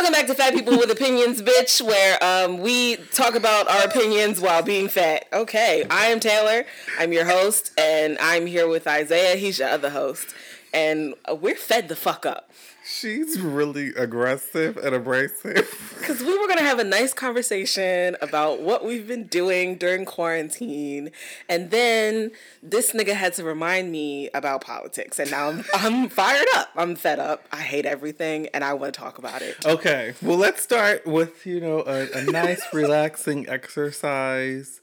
[0.00, 4.40] Welcome back to Fat People with Opinions, bitch, where um, we talk about our opinions
[4.40, 5.26] while being fat.
[5.30, 6.64] Okay, I am Taylor.
[6.98, 9.36] I'm your host, and I'm here with Isaiah.
[9.36, 10.34] He's your other host.
[10.72, 12.50] And we're fed the fuck up.
[12.92, 15.86] She's really aggressive and abrasive.
[16.00, 20.04] Because we were going to have a nice conversation about what we've been doing during
[20.04, 21.10] quarantine.
[21.48, 25.18] And then this nigga had to remind me about politics.
[25.18, 26.70] And now I'm, I'm fired up.
[26.74, 27.44] I'm fed up.
[27.52, 28.48] I hate everything.
[28.54, 29.64] And I want to talk about it.
[29.64, 30.14] Okay.
[30.20, 34.80] Well, let's start with, you know, a, a nice, relaxing exercise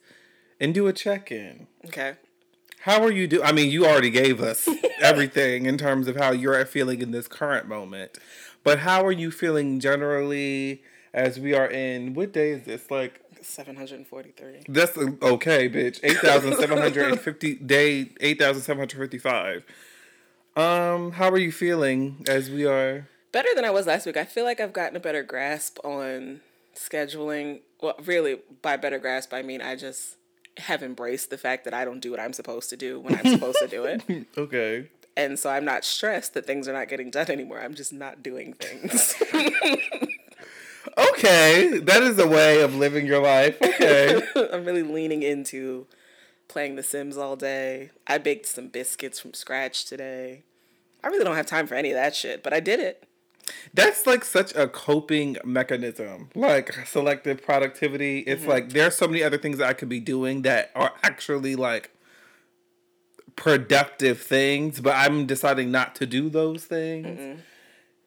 [0.61, 1.67] and do a check in.
[1.87, 2.13] Okay.
[2.81, 3.43] How are you doing?
[3.43, 4.67] I mean, you already gave us
[5.01, 8.17] everything in terms of how you're feeling in this current moment.
[8.63, 12.91] But how are you feeling generally as we are in what day is this?
[12.91, 14.63] Like 743.
[14.67, 15.99] That's okay, bitch.
[16.03, 19.65] 8750 day 8755.
[20.55, 24.17] Um how are you feeling as we are better than I was last week.
[24.17, 26.41] I feel like I've gotten a better grasp on
[26.75, 27.61] scheduling.
[27.81, 30.15] Well, really by better grasp I mean I just
[30.57, 33.33] have embraced the fact that I don't do what I'm supposed to do when I'm
[33.33, 34.03] supposed to do it.
[34.37, 34.89] Okay.
[35.15, 37.59] And so I'm not stressed that things are not getting done anymore.
[37.59, 39.15] I'm just not doing things.
[40.97, 41.79] okay.
[41.79, 43.57] That is a way of living your life.
[43.59, 44.21] Okay.
[44.53, 45.87] I'm really leaning into
[46.47, 47.89] playing The Sims all day.
[48.05, 50.43] I baked some biscuits from scratch today.
[51.03, 53.06] I really don't have time for any of that shit, but I did it.
[53.73, 58.19] That's like such a coping mechanism, like selective productivity.
[58.19, 58.49] It's mm-hmm.
[58.49, 61.91] like there's so many other things that I could be doing that are actually like
[63.35, 67.41] productive things, but I'm deciding not to do those things.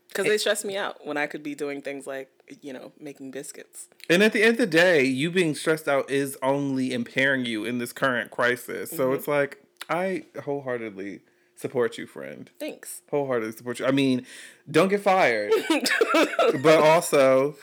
[0.09, 2.29] Because they stress me out when I could be doing things like,
[2.63, 3.89] you know, making biscuits.
[4.09, 7.65] And at the end of the day, you being stressed out is only impairing you
[7.65, 8.91] in this current crisis.
[8.91, 9.15] So mm-hmm.
[9.15, 11.21] it's like, I wholeheartedly
[11.61, 12.51] support you, friend.
[12.59, 13.03] Thanks.
[13.11, 13.87] Wholeheartedly support you.
[13.87, 14.27] I mean,
[14.71, 15.53] don't get fired,
[16.63, 17.57] but also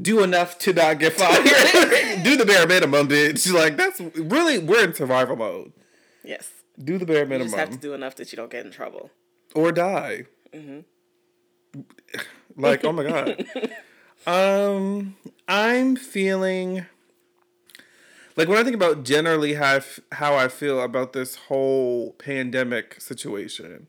[0.00, 1.44] do enough to not get fired.
[2.24, 3.50] do the bare minimum, bitch.
[3.52, 5.72] Like that's really we're in survival mode.
[6.22, 6.50] Yes.
[6.82, 7.48] Do the bare minimum.
[7.48, 9.10] You just have to do enough that you don't get in trouble
[9.54, 10.24] or die.
[10.52, 11.80] Mm-hmm.
[12.56, 13.46] Like oh my god.
[14.26, 15.16] um,
[15.48, 16.84] I'm feeling
[18.40, 22.12] like when I think about generally how I f- how I feel about this whole
[22.12, 23.86] pandemic situation,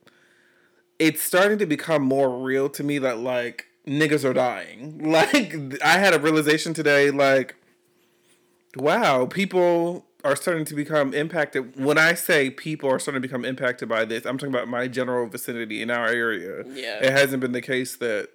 [1.00, 5.00] it's starting to become more real to me that like niggas are dying.
[5.12, 7.56] Like I had a realization today, like,
[8.76, 11.82] wow, people are starting to become impacted.
[11.82, 14.90] When I say people are starting to become impacted by this, I'm talking about my
[14.90, 16.66] general vicinity in our area.
[16.68, 16.98] Yeah.
[17.02, 18.32] It hasn't been the case that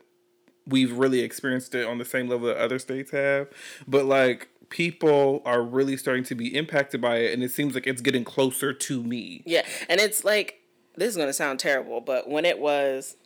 [0.66, 3.48] we've really experienced it on the same level that other states have.
[3.86, 7.86] But like people are really starting to be impacted by it and it seems like
[7.86, 9.42] it's getting closer to me.
[9.46, 9.64] Yeah.
[9.88, 10.60] And it's like
[10.96, 13.16] this is going to sound terrible, but when it was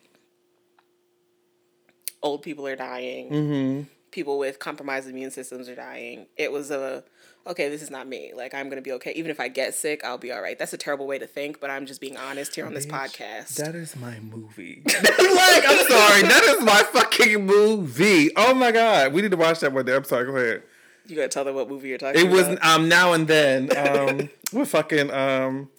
[2.23, 3.83] old people are dying, mm-hmm.
[4.11, 7.05] people with compromised immune systems are dying, it was a
[7.47, 8.33] okay, this is not me.
[8.34, 9.12] Like I'm gonna be okay.
[9.12, 10.59] Even if I get sick, I'll be all right.
[10.59, 13.57] That's a terrible way to think, but I'm just being honest here on this podcast.
[13.57, 14.83] That is my movie.
[14.87, 18.31] like I'm sorry, that is my fucking movie.
[18.37, 19.95] Oh my god, we need to watch that one day.
[19.95, 20.27] I'm sorry.
[20.27, 20.62] Go ahead.
[21.06, 22.38] You gotta tell them what movie you're talking it about.
[22.38, 23.69] It was um now and then.
[23.77, 25.71] Um what fucking um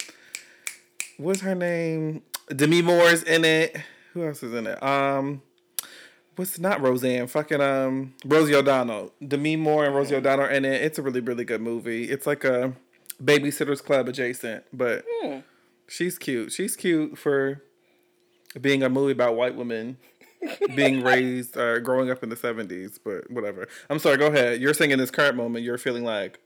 [1.16, 2.22] what's her name?
[2.54, 3.76] Demi Moore's in it.
[4.12, 4.82] Who else is in it?
[4.82, 5.42] Um
[6.36, 7.26] what's not Roseanne?
[7.26, 9.12] Fucking um Rosie O'Donnell.
[9.26, 10.82] Demi Moore and Rosie O'Donnell in it.
[10.82, 12.04] It's a really, really good movie.
[12.04, 12.74] It's like a
[13.22, 15.38] babysitter's club adjacent, but hmm.
[15.86, 16.52] she's cute.
[16.52, 17.62] She's cute for
[18.60, 19.96] being a movie about white women
[20.74, 23.68] being raised uh, growing up in the 70s, but whatever.
[23.90, 24.60] I'm sorry, go ahead.
[24.60, 26.40] You're saying in this current moment you're feeling like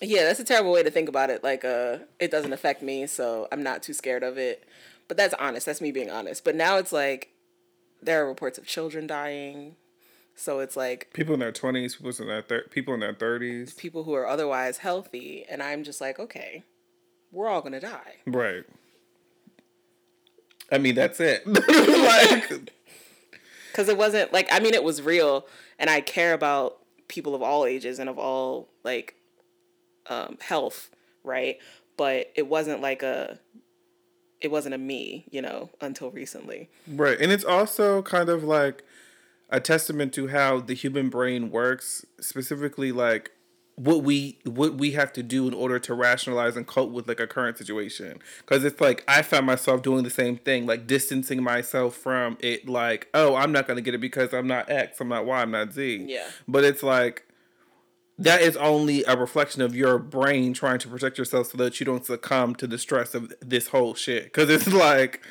[0.00, 1.42] Yeah, that's a terrible way to think about it.
[1.42, 4.64] Like uh it doesn't affect me, so I'm not too scared of it.
[5.08, 5.66] But that's honest.
[5.66, 6.44] That's me being honest.
[6.44, 7.32] But now it's like
[8.02, 9.76] there are reports of children dying.
[10.36, 13.76] So it's like people in their 20s, people in their thir- people in their 30s,
[13.76, 16.62] people who are otherwise healthy and I'm just like, okay,
[17.32, 18.16] we're all going to die.
[18.26, 18.64] Right.
[20.72, 21.46] I mean, that's it.
[21.46, 22.72] like
[23.70, 25.46] because it wasn't like I mean it was real,
[25.78, 26.78] and I care about
[27.08, 29.16] people of all ages and of all like
[30.06, 30.90] um, health,
[31.24, 31.58] right?
[31.96, 33.38] But it wasn't like a
[34.40, 36.70] it wasn't a me, you know, until recently.
[36.88, 37.18] Right.
[37.20, 38.82] And it's also kind of like
[39.50, 43.32] a testament to how the human brain works, specifically like
[43.80, 47.18] what we what we have to do in order to rationalize and cope with like
[47.18, 48.18] a current situation.
[48.40, 52.68] Because it's like i found myself doing the same thing like distancing myself from it
[52.68, 55.40] like oh i'm not going to get it because i'm not x i'm not y
[55.40, 56.04] i'm not z.
[56.06, 56.28] Yeah.
[56.46, 57.26] But it's like
[58.18, 61.86] that is only a reflection of your brain trying to protect yourself so that you
[61.86, 64.24] don't succumb to the stress of this whole shit.
[64.24, 65.22] Because it's like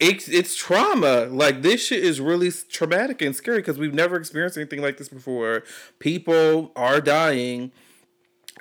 [0.00, 1.26] it's it's trauma.
[1.26, 5.10] Like this shit is really traumatic and scary because we've never experienced anything like this
[5.10, 5.62] before.
[5.98, 7.70] People are dying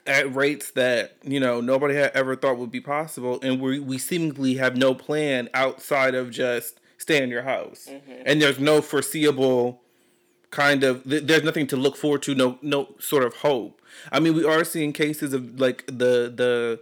[0.07, 3.97] at rates that you know nobody had ever thought would be possible, and we we
[3.97, 8.23] seemingly have no plan outside of just stay in your house, mm-hmm.
[8.25, 9.81] and there's no foreseeable
[10.49, 13.81] kind of there's nothing to look forward to no no sort of hope.
[14.11, 16.79] I mean we are seeing cases of like the the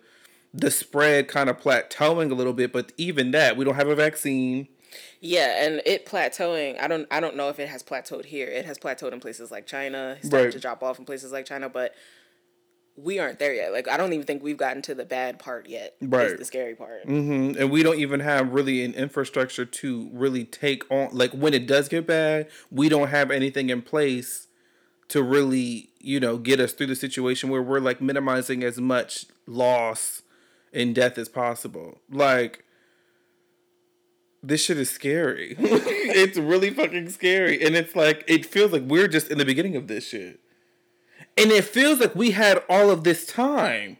[0.54, 3.95] the spread kind of plateauing a little bit but even that we don't have a
[3.95, 4.68] vaccine.
[5.19, 8.48] Yeah and it plateauing i don't i don't know if it has plateaued here.
[8.48, 10.16] It has plateaued in places like china.
[10.19, 10.54] It's started right.
[10.54, 11.95] to drop off in places like china but
[12.97, 13.74] we aren't there yet.
[13.74, 15.95] Like I don't even think we've gotten to the bad part yet.
[16.01, 17.06] Right, the scary part.
[17.06, 17.59] Mm-hmm.
[17.59, 21.09] And we don't even have really an infrastructure to really take on.
[21.12, 24.47] Like when it does get bad, we don't have anything in place
[25.09, 29.25] to really, you know, get us through the situation where we're like minimizing as much
[29.45, 30.24] loss
[30.74, 32.00] and death as possible.
[32.09, 32.63] Like
[34.42, 35.56] this shit is scary.
[35.59, 39.75] it's really fucking scary, and it's like it feels like we're just in the beginning
[39.75, 40.39] of this shit.
[41.37, 43.97] And it feels like we had all of this time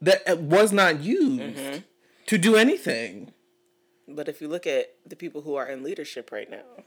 [0.00, 1.78] that was not used mm-hmm.
[2.26, 3.32] to do anything.
[4.06, 6.84] But if you look at the people who are in leadership right now,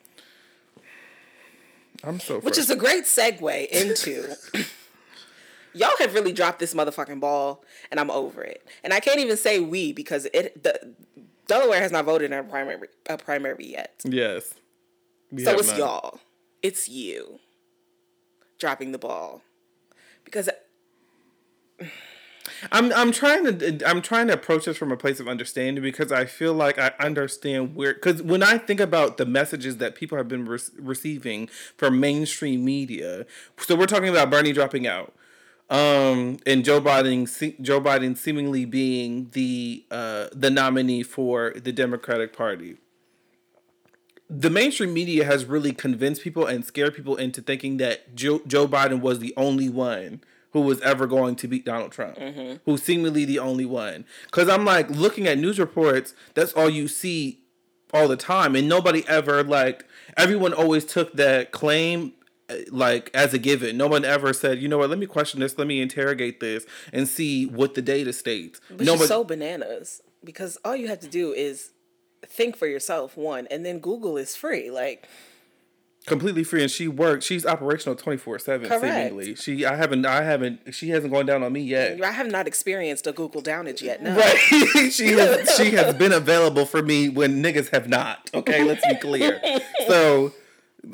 [2.03, 4.35] I'm so which is a great segue into
[5.73, 8.65] y'all have really dropped this motherfucking ball, and I'm over it.
[8.83, 10.95] And I can't even say we because it the
[11.47, 14.01] Delaware has not voted in a primary a primary yet.
[14.03, 14.53] Yes.
[15.37, 16.19] So it's y'all.
[16.61, 17.39] It's you
[18.57, 19.41] dropping the ball
[20.25, 20.49] because
[22.71, 26.11] I'm I'm trying to I'm trying to approach this from a place of understanding because
[26.11, 30.17] I feel like I understand where because when I think about the messages that people
[30.17, 31.47] have been re- receiving
[31.77, 33.25] from mainstream media,
[33.57, 35.13] so we're talking about Bernie dropping out,
[35.69, 42.33] um, and Joe Biden Joe Biden seemingly being the uh, the nominee for the Democratic
[42.33, 42.77] Party.
[44.33, 48.65] The mainstream media has really convinced people and scared people into thinking that Joe, Joe
[48.65, 52.57] Biden was the only one who was ever going to beat Donald Trump, mm-hmm.
[52.65, 54.05] who's seemingly the only one.
[54.25, 57.41] Because I'm like looking at news reports, that's all you see
[57.93, 59.85] all the time, and nobody ever like
[60.15, 62.13] everyone always took that claim
[62.49, 63.77] uh, like as a given.
[63.77, 66.65] No one ever said, you know what, let me question this, let me interrogate this,
[66.93, 68.59] and see what the data states.
[68.69, 71.71] Which Nobody- is so bananas because all you have to do is
[72.27, 74.71] think for yourself, one, and then Google is free.
[74.71, 75.07] Like
[76.07, 79.35] completely free and she works she's operational 24 7 seemingly.
[79.35, 82.01] She i haven't i haven't she hasn't gone down on me yet.
[82.01, 84.15] I have not experienced a google downage yet no.
[84.15, 84.37] right.
[84.91, 88.63] She has she has been available for me when niggas have not okay?
[88.63, 89.41] Let's be clear.
[89.87, 90.33] So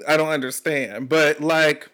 [0.05, 1.89] i don't understand but like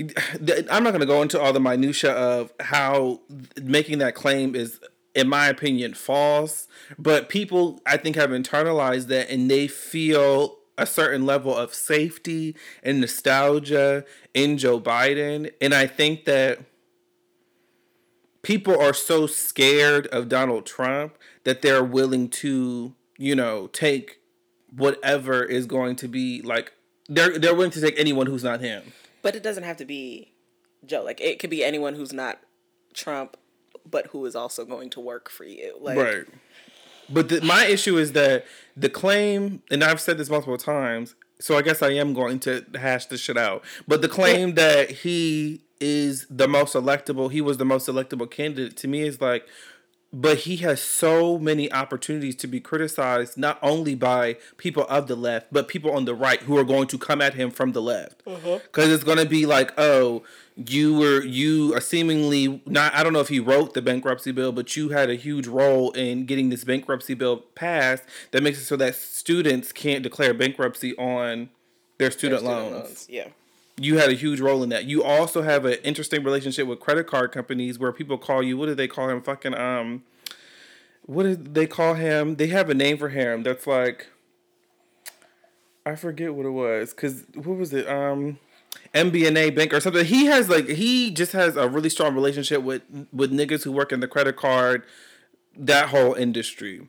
[0.00, 3.20] i'm not going to go into all the minutia of how
[3.62, 4.80] making that claim is
[5.14, 6.68] in my opinion false
[6.98, 12.56] but people i think have internalized that and they feel a certain level of safety
[12.82, 15.52] and nostalgia in Joe Biden.
[15.60, 16.60] And I think that
[18.42, 24.20] people are so scared of Donald Trump that they're willing to, you know, take
[24.74, 26.72] whatever is going to be like
[27.08, 28.82] they're they're willing to take anyone who's not him.
[29.20, 30.32] But it doesn't have to be
[30.86, 31.02] Joe.
[31.04, 32.40] Like it could be anyone who's not
[32.94, 33.36] Trump,
[33.90, 35.76] but who is also going to work for you.
[35.80, 36.26] Like right.
[37.12, 41.56] But the, my issue is that the claim, and I've said this multiple times, so
[41.56, 43.64] I guess I am going to hash this shit out.
[43.88, 48.76] But the claim that he is the most electable, he was the most electable candidate
[48.78, 49.46] to me is like,
[50.12, 55.14] but he has so many opportunities to be criticized not only by people of the
[55.14, 57.82] left but people on the right who are going to come at him from the
[57.82, 58.80] left because mm-hmm.
[58.92, 60.22] it's going to be like oh
[60.56, 64.52] you were you are seemingly not i don't know if he wrote the bankruptcy bill
[64.52, 68.02] but you had a huge role in getting this bankruptcy bill passed
[68.32, 71.48] that makes it so that students can't declare bankruptcy on
[71.98, 72.84] their student, their student loans.
[72.84, 73.28] loans yeah
[73.80, 74.84] you had a huge role in that.
[74.84, 78.58] You also have an interesting relationship with credit card companies where people call you.
[78.58, 79.22] What do they call him?
[79.22, 80.02] Fucking um,
[81.06, 82.36] what did they call him?
[82.36, 84.08] They have a name for him that's like,
[85.86, 86.92] I forget what it was.
[86.92, 87.88] Cause what was it?
[87.88, 88.38] Um,
[88.94, 90.04] MBNA bank or something.
[90.04, 93.92] He has like he just has a really strong relationship with with niggas who work
[93.92, 94.84] in the credit card,
[95.56, 96.88] that whole industry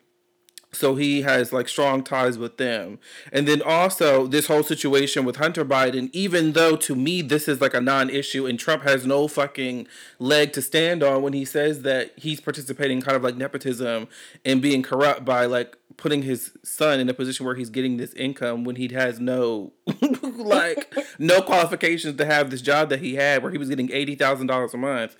[0.73, 2.97] so he has like strong ties with them.
[3.31, 7.59] And then also this whole situation with hunter biden even though to me this is
[7.59, 9.87] like a non-issue and trump has no fucking
[10.19, 14.07] leg to stand on when he says that he's participating kind of like nepotism
[14.45, 18.13] and being corrupt by like putting his son in a position where he's getting this
[18.13, 19.71] income when he has no
[20.21, 24.73] like no qualifications to have this job that he had where he was getting $80000
[24.73, 25.15] a month.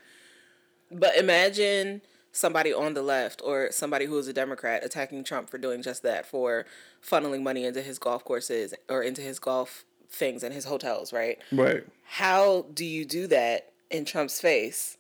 [0.91, 5.57] But imagine somebody on the left or somebody who is a Democrat attacking Trump for
[5.57, 6.65] doing just that, for
[7.05, 11.39] funneling money into his golf courses or into his golf things and his hotels, right?
[11.51, 11.83] Right.
[12.03, 14.97] How do you do that in Trump's face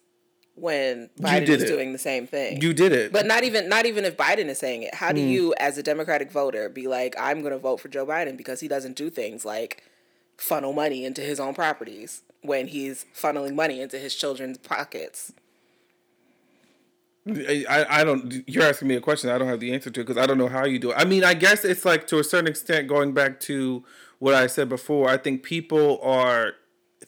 [0.55, 1.67] when Biden is it.
[1.67, 2.61] doing the same thing?
[2.61, 3.11] You did it.
[3.11, 4.95] But not even not even if Biden is saying it.
[4.95, 5.29] How do mm.
[5.29, 8.59] you as a Democratic voter be like I'm going to vote for Joe Biden because
[8.59, 9.83] he doesn't do things like
[10.37, 15.33] funnel money into his own properties when he's funneling money into his children's pockets?
[17.27, 20.17] I, I don't you're asking me a question I don't have the answer to because
[20.17, 20.95] I don't know how you do it.
[20.97, 23.83] I mean, I guess it's like to a certain extent going back to
[24.19, 25.07] what I said before.
[25.09, 26.53] I think people are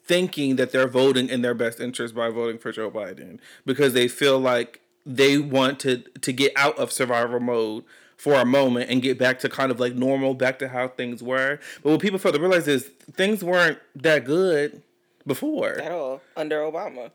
[0.06, 4.08] thinking that they're voting in their best interest by voting for Joe Biden because they
[4.08, 7.84] feel like they want to to get out of survival mode
[8.18, 11.24] for a moment and get back to kind of like normal, back to how things
[11.24, 11.60] were.
[11.82, 14.82] But what people fail to realize is things weren't that good
[15.26, 17.12] before at all under Obama.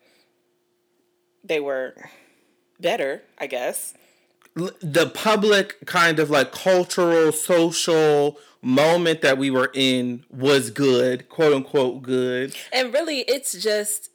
[1.44, 1.94] They were
[2.80, 3.94] better, I guess.
[4.54, 11.54] The public kind of like cultural, social moment that we were in was good, quote
[11.54, 12.54] unquote good.
[12.72, 14.10] And really, it's just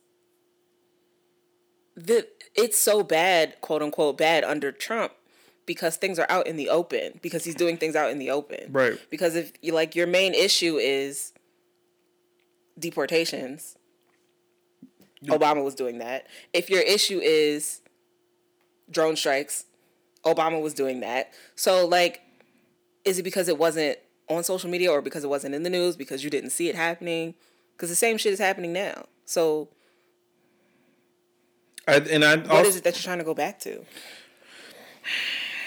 [1.95, 5.13] the it's so bad, quote unquote bad under Trump
[5.65, 8.71] because things are out in the open because he's doing things out in the open.
[8.71, 8.99] Right.
[9.09, 11.33] Because if you like your main issue is
[12.77, 13.77] deportations,
[15.25, 16.27] Obama was doing that.
[16.51, 17.81] If your issue is
[18.89, 19.65] drone strikes.
[20.25, 21.33] Obama was doing that.
[21.55, 22.21] So like
[23.05, 23.97] is it because it wasn't
[24.29, 26.75] on social media or because it wasn't in the news because you didn't see it
[26.75, 27.35] happening?
[27.75, 29.05] Because the same shit is happening now.
[29.25, 29.69] So
[31.87, 33.85] I, and I what also, is it that you're trying to go back to?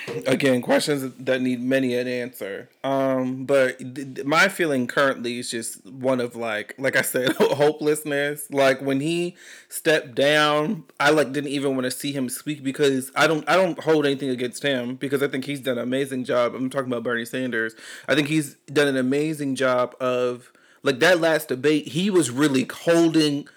[0.27, 2.69] again questions that need many an answer.
[2.85, 8.51] Um but th- my feeling currently is just one of like like i said hopelessness.
[8.51, 9.37] Like when he
[9.69, 13.57] stepped down i like didn't even want to see him speak because i don't i
[13.57, 16.55] don't hold anything against him because i think he's done an amazing job.
[16.55, 17.75] I'm talking about bernie sanders.
[18.09, 22.67] I think he's done an amazing job of like that last debate he was really
[22.73, 23.49] holding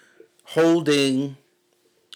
[0.44, 1.36] holding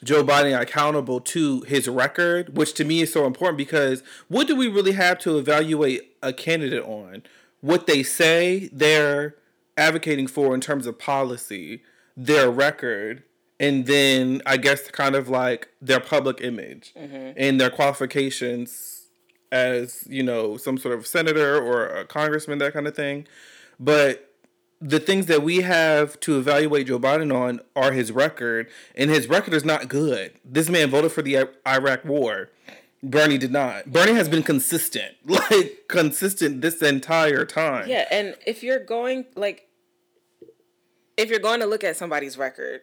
[0.04, 4.54] Joe Biden accountable to his record, which to me is so important because what do
[4.54, 7.22] we really have to evaluate a candidate on?
[7.60, 9.36] What they say they're
[9.76, 11.82] advocating for in terms of policy,
[12.16, 13.22] their record,
[13.58, 17.32] and then I guess kind of like their public image mm-hmm.
[17.36, 19.06] and their qualifications
[19.50, 23.26] as, you know, some sort of senator or a congressman, that kind of thing.
[23.80, 24.23] But
[24.84, 29.28] the things that we have to evaluate Joe Biden on are his record, and his
[29.30, 30.34] record is not good.
[30.44, 32.50] This man voted for the Iraq War.
[33.02, 33.90] Bernie did not.
[33.90, 37.88] Bernie has been consistent, like consistent this entire time.
[37.88, 39.68] Yeah, and if you're going like,
[41.16, 42.82] if you're going to look at somebody's record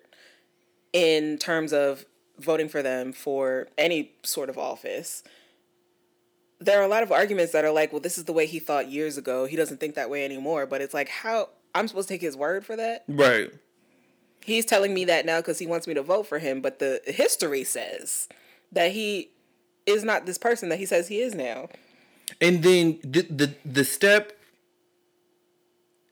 [0.94, 2.06] in terms of
[2.40, 5.22] voting for them for any sort of office,
[6.60, 8.58] there are a lot of arguments that are like, well, this is the way he
[8.58, 9.46] thought years ago.
[9.46, 10.66] He doesn't think that way anymore.
[10.66, 13.04] But it's like, how I'm supposed to take his word for that?
[13.08, 13.52] Right.
[14.44, 17.02] He's telling me that now because he wants me to vote for him, but the
[17.06, 18.28] history says
[18.72, 19.30] that he
[19.86, 21.70] is not this person that he says he is now.
[22.40, 24.34] And then the the, the step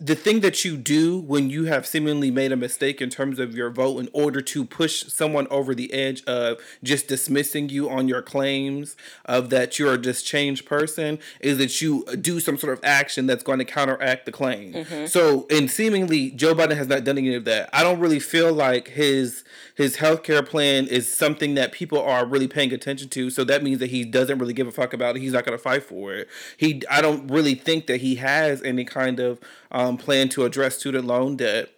[0.01, 3.53] the thing that you do when you have seemingly made a mistake in terms of
[3.53, 8.07] your vote in order to push someone over the edge of just dismissing you on
[8.07, 12.71] your claims of that you're a just changed person is that you do some sort
[12.71, 14.71] of action that's going to counteract the claim.
[14.73, 15.05] Mm-hmm.
[15.07, 17.69] So, and seemingly Joe Biden has not done any of that.
[17.73, 19.43] I don't really feel like his
[19.75, 23.29] his healthcare plan is something that people are really paying attention to.
[23.29, 25.21] So that means that he doesn't really give a fuck about it.
[25.21, 26.29] He's not going to fight for it.
[26.55, 29.39] He I don't really think that he has any kind of
[29.71, 31.69] um, plan to address student loan debt.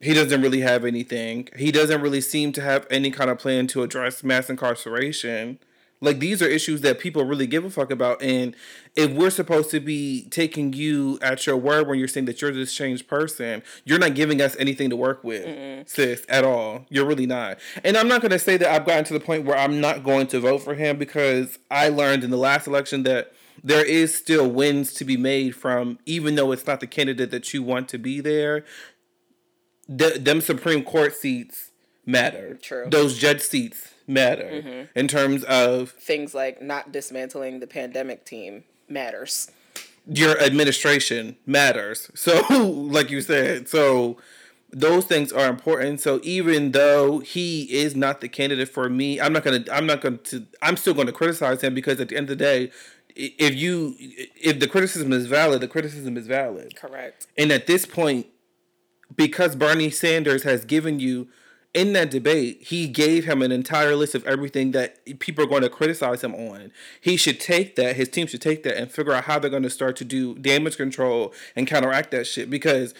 [0.00, 1.48] He doesn't really have anything.
[1.56, 5.58] He doesn't really seem to have any kind of plan to address mass incarceration.
[6.00, 8.22] Like these are issues that people really give a fuck about.
[8.22, 8.56] And
[8.96, 12.52] if we're supposed to be taking you at your word when you're saying that you're
[12.52, 15.86] this changed person, you're not giving us anything to work with, Mm-mm.
[15.88, 16.86] sis, at all.
[16.88, 17.58] You're really not.
[17.84, 20.02] And I'm not going to say that I've gotten to the point where I'm not
[20.02, 24.14] going to vote for him because I learned in the last election that there is
[24.14, 27.88] still wins to be made from even though it's not the candidate that you want
[27.88, 28.64] to be there
[29.88, 31.70] the, them supreme court seats
[32.06, 32.58] matter.
[32.60, 32.86] True.
[32.88, 34.98] Those judge seats matter mm-hmm.
[34.98, 39.50] in terms of things like not dismantling the pandemic team matters.
[40.06, 42.10] Your administration matters.
[42.16, 44.18] So like you said so
[44.72, 46.00] those things are important.
[46.00, 50.00] So even though he is not the candidate for me i'm not gonna i'm not
[50.00, 52.70] gonna to i'm still gonna criticize him because at the end of the day
[53.16, 56.76] if you if the criticism is valid, the criticism is valid.
[56.76, 57.26] Correct.
[57.36, 58.26] And at this point,
[59.16, 61.28] because Bernie Sanders has given you
[61.72, 65.62] in that debate, he gave him an entire list of everything that people are going
[65.62, 66.72] to criticize him on.
[67.00, 69.62] He should take that, his team should take that and figure out how they're going
[69.62, 72.92] to start to do damage control and counteract that shit because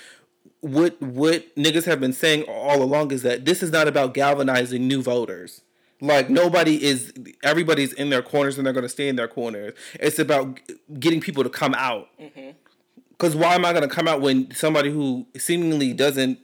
[0.61, 4.87] what what niggas have been saying all along is that this is not about galvanizing
[4.87, 5.63] new voters.
[6.01, 9.75] Like nobody is everybody's in their corners and they're going to stay in their corners.
[9.95, 10.61] It's about
[10.99, 12.09] getting people to come out.
[12.21, 12.51] Mm-hmm.
[13.19, 16.39] Cuz why am I going to come out when somebody who seemingly doesn't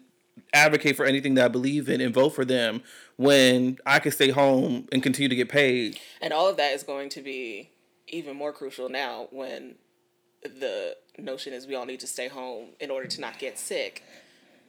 [0.53, 2.83] advocate for anything that I believe in and vote for them
[3.17, 5.99] when I can stay home and continue to get paid.
[6.21, 7.71] And all of that is going to be
[8.09, 9.77] even more crucial now when
[10.43, 14.03] the notion is we all need to stay home in order to not get sick.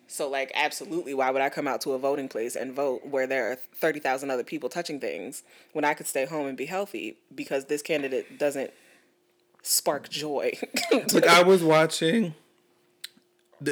[0.08, 3.28] So, like, absolutely, why would I come out to a voting place and vote where
[3.28, 7.18] there are 30,000 other people touching things when I could stay home and be healthy
[7.36, 8.72] because this candidate doesn't
[9.62, 10.54] spark joy?
[11.14, 12.34] like, I was watching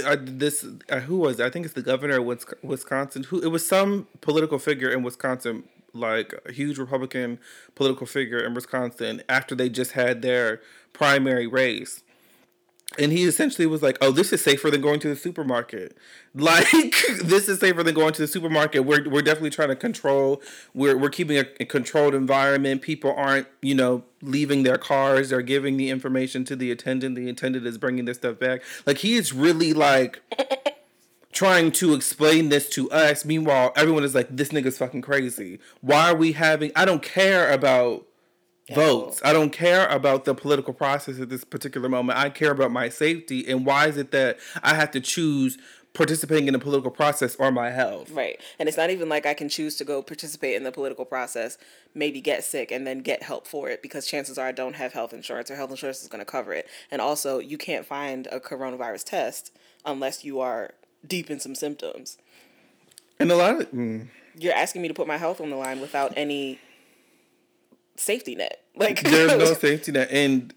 [0.06, 1.46] uh, this uh, who was it?
[1.46, 3.24] I think it's the governor of Wisconsin.
[3.24, 5.64] Who it was some political figure in Wisconsin,
[5.94, 7.40] like a huge Republican
[7.76, 9.22] political figure in Wisconsin.
[9.30, 10.62] After they just had their
[10.92, 12.04] primary race,
[12.98, 15.98] and he essentially was like, "Oh, this is safer than going to the supermarket.
[16.38, 18.84] Like, this is safer than going to the supermarket.
[18.84, 20.42] We're we're definitely trying to control.
[20.74, 22.82] We're we're keeping a, a, controlled environment.
[22.82, 25.30] People aren't, you know, leaving their cars.
[25.30, 27.16] They're giving the information to the attendant.
[27.16, 28.64] The attendant is bringing their stuff back.
[28.86, 30.22] Like, he is really like."
[31.32, 33.26] trying to explain this to us.
[33.26, 35.60] Meanwhile, everyone is like, "This nigga's fucking crazy.
[35.82, 36.72] Why are we having?
[36.76, 38.06] I don't care about
[38.74, 39.22] votes.
[39.24, 42.18] I don't care about the political process at this particular moment.
[42.18, 43.48] I care about my safety.
[43.48, 45.58] And why is it that I have to choose
[45.94, 48.12] participating in the political process or my health?
[48.12, 48.40] Right.
[48.60, 51.58] And it's not even like I can choose to go participate in the political process,
[51.94, 54.94] maybe get sick and then get help for it because chances are I don't have
[54.94, 56.68] health insurance or health insurance is going to cover it.
[56.92, 59.52] And also, you can't find a coronavirus test
[59.86, 60.72] unless you are
[61.08, 62.18] deep in some symptoms.
[63.20, 63.72] And a lot of.
[63.72, 64.08] Mm.
[64.38, 66.60] You're asking me to put my health on the line without any
[67.96, 68.62] safety net.
[68.78, 70.54] Like there's no safety net, and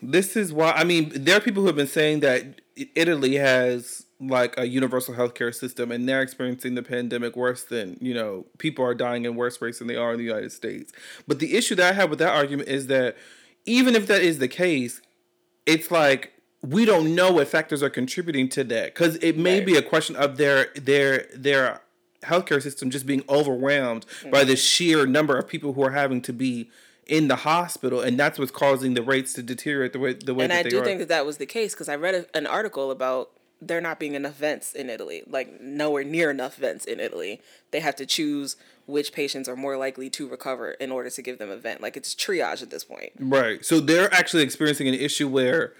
[0.00, 0.72] this is why.
[0.72, 2.62] I mean, there are people who have been saying that
[2.94, 8.14] Italy has like a universal healthcare system, and they're experiencing the pandemic worse than you
[8.14, 8.46] know.
[8.56, 10.90] People are dying in worse rates than they are in the United States.
[11.28, 13.14] But the issue that I have with that argument is that
[13.66, 15.02] even if that is the case,
[15.66, 19.66] it's like we don't know what factors are contributing to that because it may right.
[19.66, 21.82] be a question of their their their
[22.24, 24.30] healthcare system just being overwhelmed mm-hmm.
[24.30, 26.70] by the sheer number of people who are having to be
[27.06, 30.44] in the hospital, and that's what's causing the rates to deteriorate the way the way.
[30.44, 30.84] And I do are.
[30.84, 33.98] think that that was the case because I read a, an article about there not
[33.98, 37.40] being enough vents in Italy, like nowhere near enough vents in Italy.
[37.70, 38.56] They have to choose
[38.86, 41.80] which patients are more likely to recover in order to give them a vent.
[41.80, 43.12] Like it's triage at this point.
[43.18, 43.64] Right.
[43.64, 45.72] So they're actually experiencing an issue where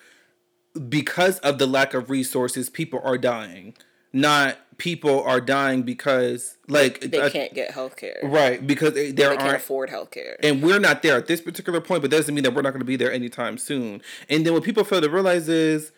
[0.88, 3.74] because of the lack of resources, people are dying.
[4.12, 9.22] Not people are dying because like they can't get health care right because they, they
[9.36, 12.34] can't afford health care and we're not there at this particular point but that doesn't
[12.34, 14.02] mean that we're not going to be there anytime soon.
[14.28, 15.92] And then what people fail to realize is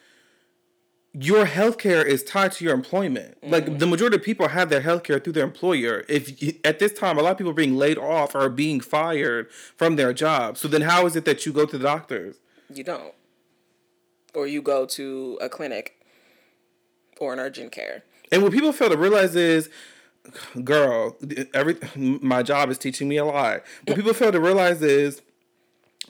[1.12, 3.40] your health care is tied to your employment.
[3.40, 3.52] Mm-hmm.
[3.52, 6.04] like the majority of people have their health care through their employer.
[6.08, 8.80] If you, at this time a lot of people are being laid off or being
[8.80, 10.58] fired from their job.
[10.58, 12.36] So then how is it that you go to the doctors?
[12.72, 13.14] You don't.
[14.34, 15.94] Or you go to a clinic
[17.18, 19.70] or an urgent care and what people fail to realize is,
[20.64, 21.16] girl,
[21.54, 23.62] every my job is teaching me a lot.
[23.86, 25.22] What people fail to realize is,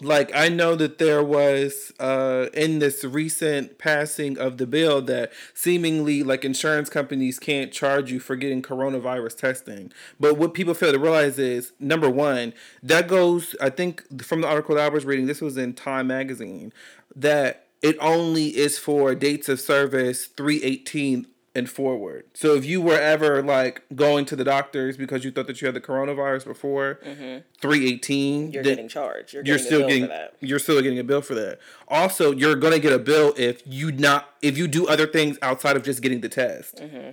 [0.00, 5.32] like I know that there was uh, in this recent passing of the bill that
[5.54, 9.92] seemingly like insurance companies can't charge you for getting coronavirus testing.
[10.20, 14.48] But what people fail to realize is number one, that goes I think from the
[14.48, 16.72] article that I was reading, this was in Time magazine,
[17.14, 22.24] that it only is for dates of service 318 and forward.
[22.34, 25.66] So if you were ever like going to the doctors because you thought that you
[25.66, 27.38] had the coronavirus before mm-hmm.
[27.60, 29.32] three eighteen, you're getting charged.
[29.32, 31.58] You're, you're still getting you're still getting a bill for that.
[31.88, 35.76] Also, you're gonna get a bill if you not if you do other things outside
[35.76, 36.76] of just getting the test.
[36.76, 37.12] Mm-hmm.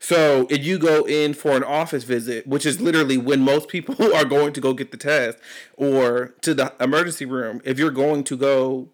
[0.00, 4.12] So if you go in for an office visit, which is literally when most people
[4.14, 5.38] are going to go get the test,
[5.76, 8.90] or to the emergency room, if you're going to go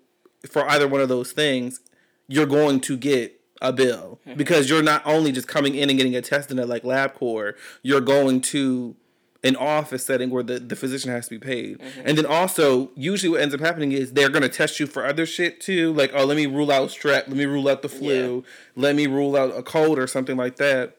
[0.49, 1.81] for either one of those things,
[2.29, 4.37] you're going to get a bill mm-hmm.
[4.37, 7.55] because you're not only just coming in and getting a test in a like LabCorp,
[7.83, 8.95] you're going to
[9.43, 11.79] an office setting where the, the physician has to be paid.
[11.79, 12.01] Mm-hmm.
[12.05, 15.05] And then also, usually what ends up happening is they're going to test you for
[15.05, 15.93] other shit too.
[15.93, 17.29] Like, oh, let me rule out strep.
[17.29, 18.45] Let me rule out the flu.
[18.45, 18.83] Yeah.
[18.83, 20.97] Let me rule out a cold or something like that.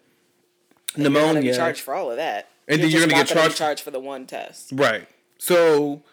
[0.96, 1.42] And Pneumonia.
[1.42, 2.50] You're charged for all of that.
[2.68, 3.58] And you're then you're going to get charged.
[3.58, 4.72] charged for the one test.
[4.74, 5.08] Right.
[5.38, 6.04] So,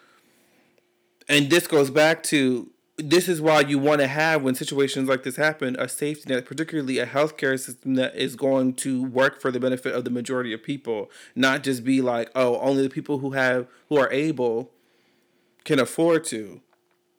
[1.28, 2.71] and this goes back to
[3.02, 6.44] this is why you want to have when situations like this happen a safety net
[6.44, 10.52] particularly a healthcare system that is going to work for the benefit of the majority
[10.52, 14.70] of people not just be like oh only the people who have who are able
[15.64, 16.60] can afford to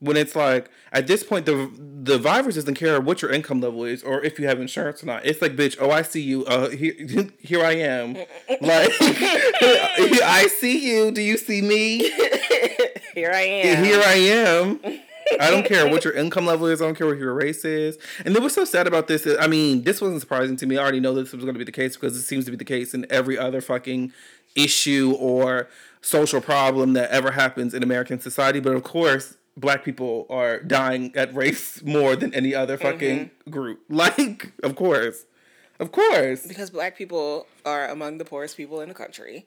[0.03, 3.85] when it's like at this point the the virus doesn't care what your income level
[3.85, 5.25] is or if you have insurance or not.
[5.25, 6.43] It's like, bitch, oh I see you.
[6.45, 6.93] Uh, here
[7.39, 8.13] here I am.
[8.61, 11.11] like I see you.
[11.11, 12.11] Do you see me?
[13.13, 13.83] here I am.
[13.83, 14.99] Here I am.
[15.39, 16.81] I don't care what your income level is.
[16.81, 17.97] I don't care what your race is.
[18.25, 20.77] And then what's so sad about this is, I mean, this wasn't surprising to me.
[20.77, 22.57] I already know this was going to be the case because it seems to be
[22.57, 24.13] the case in every other fucking
[24.55, 25.67] issue or
[26.01, 28.59] social problem that ever happens in American society.
[28.59, 33.49] But of course, black people are dying at race more than any other fucking mm-hmm.
[33.49, 33.79] group.
[33.89, 35.25] Like, of course.
[35.79, 36.45] Of course.
[36.45, 39.45] Because black people are among the poorest people in the country.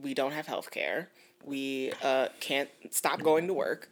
[0.00, 1.08] We don't have health care.
[1.44, 3.88] We uh, can't stop going to work.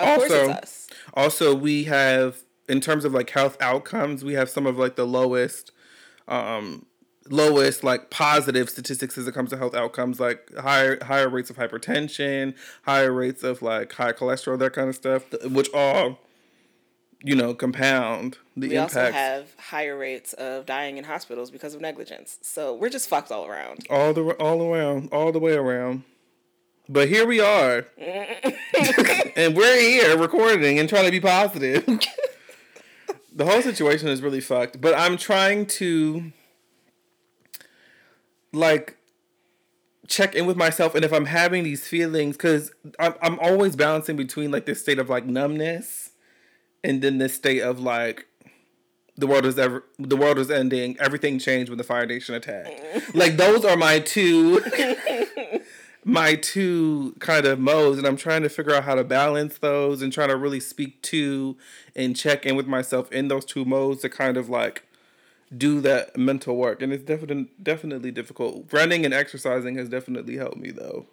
[0.00, 0.60] Of also,
[1.14, 5.06] also we have in terms of like health outcomes, we have some of like the
[5.06, 5.72] lowest
[6.28, 6.86] um
[7.28, 11.56] lowest like positive statistics as it comes to health outcomes like higher higher rates of
[11.56, 16.20] hypertension higher rates of like high cholesterol that kind of stuff which all
[17.22, 18.96] you know compound the we impacts.
[18.96, 22.38] also have higher rates of dying in hospitals because of negligence.
[22.42, 23.86] So we're just fucked all around.
[23.90, 26.04] All the all around all the way around
[26.88, 27.86] but here we are.
[29.36, 31.84] And we're here recording and trying to be positive.
[33.34, 34.80] The whole situation is really fucked.
[34.80, 36.32] But i'm trying to
[38.52, 38.96] like
[40.08, 44.16] check in with myself and if I'm having these feelings because I'm I'm always balancing
[44.16, 46.12] between like this state of like numbness
[46.84, 48.26] and then this state of like
[49.16, 53.14] the world is ever the world is ending everything changed when the fire nation attacked.
[53.14, 54.60] Like those are my two
[56.06, 60.02] my two kind of modes and i'm trying to figure out how to balance those
[60.02, 61.56] and trying to really speak to
[61.96, 64.86] and check in with myself in those two modes to kind of like
[65.56, 66.82] do that mental work.
[66.82, 68.72] And it's definitely definitely difficult.
[68.72, 71.06] Running and exercising has definitely helped me though.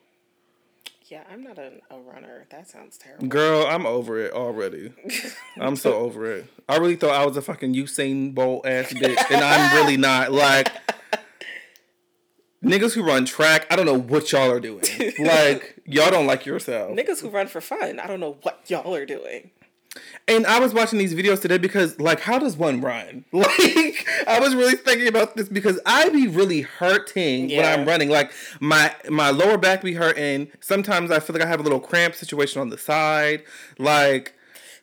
[1.06, 2.45] Yeah i'm not a, a runner.
[2.49, 3.27] That sounds terrible.
[3.27, 4.93] Girl i'm over it already.
[5.60, 6.47] I'm so over it.
[6.67, 10.32] I really thought i was a fucking usain bolt ass bitch and i'm really not.
[10.32, 10.71] Like
[12.63, 14.84] niggas who run track i don't know what y'all are doing
[15.19, 18.95] like y'all don't like yourself niggas who run for fun i don't know what y'all
[18.95, 19.52] are doing
[20.28, 23.26] and I was watching these videos today because, like, how does one run?
[23.34, 27.58] Like, I was really thinking about this because I be really hurting yeah.
[27.58, 28.10] when I'm running.
[28.10, 30.47] Like, my my lower back be hurting.
[30.62, 33.43] Sometimes I feel like I have a little cramp situation on the side.
[33.78, 34.34] Like,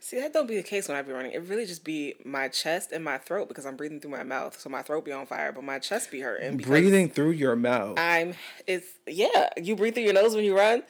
[0.01, 1.33] see, that don't be the case when I be running.
[1.33, 4.59] It really just be my chest and my throat because I'm breathing through my mouth,
[4.59, 6.57] so my throat be on fire, but my chest be hurting.
[6.57, 7.99] Breathing through your mouth.
[7.99, 8.35] I'm.
[8.67, 9.51] It's yeah.
[9.57, 10.83] You breathe through your nose when you run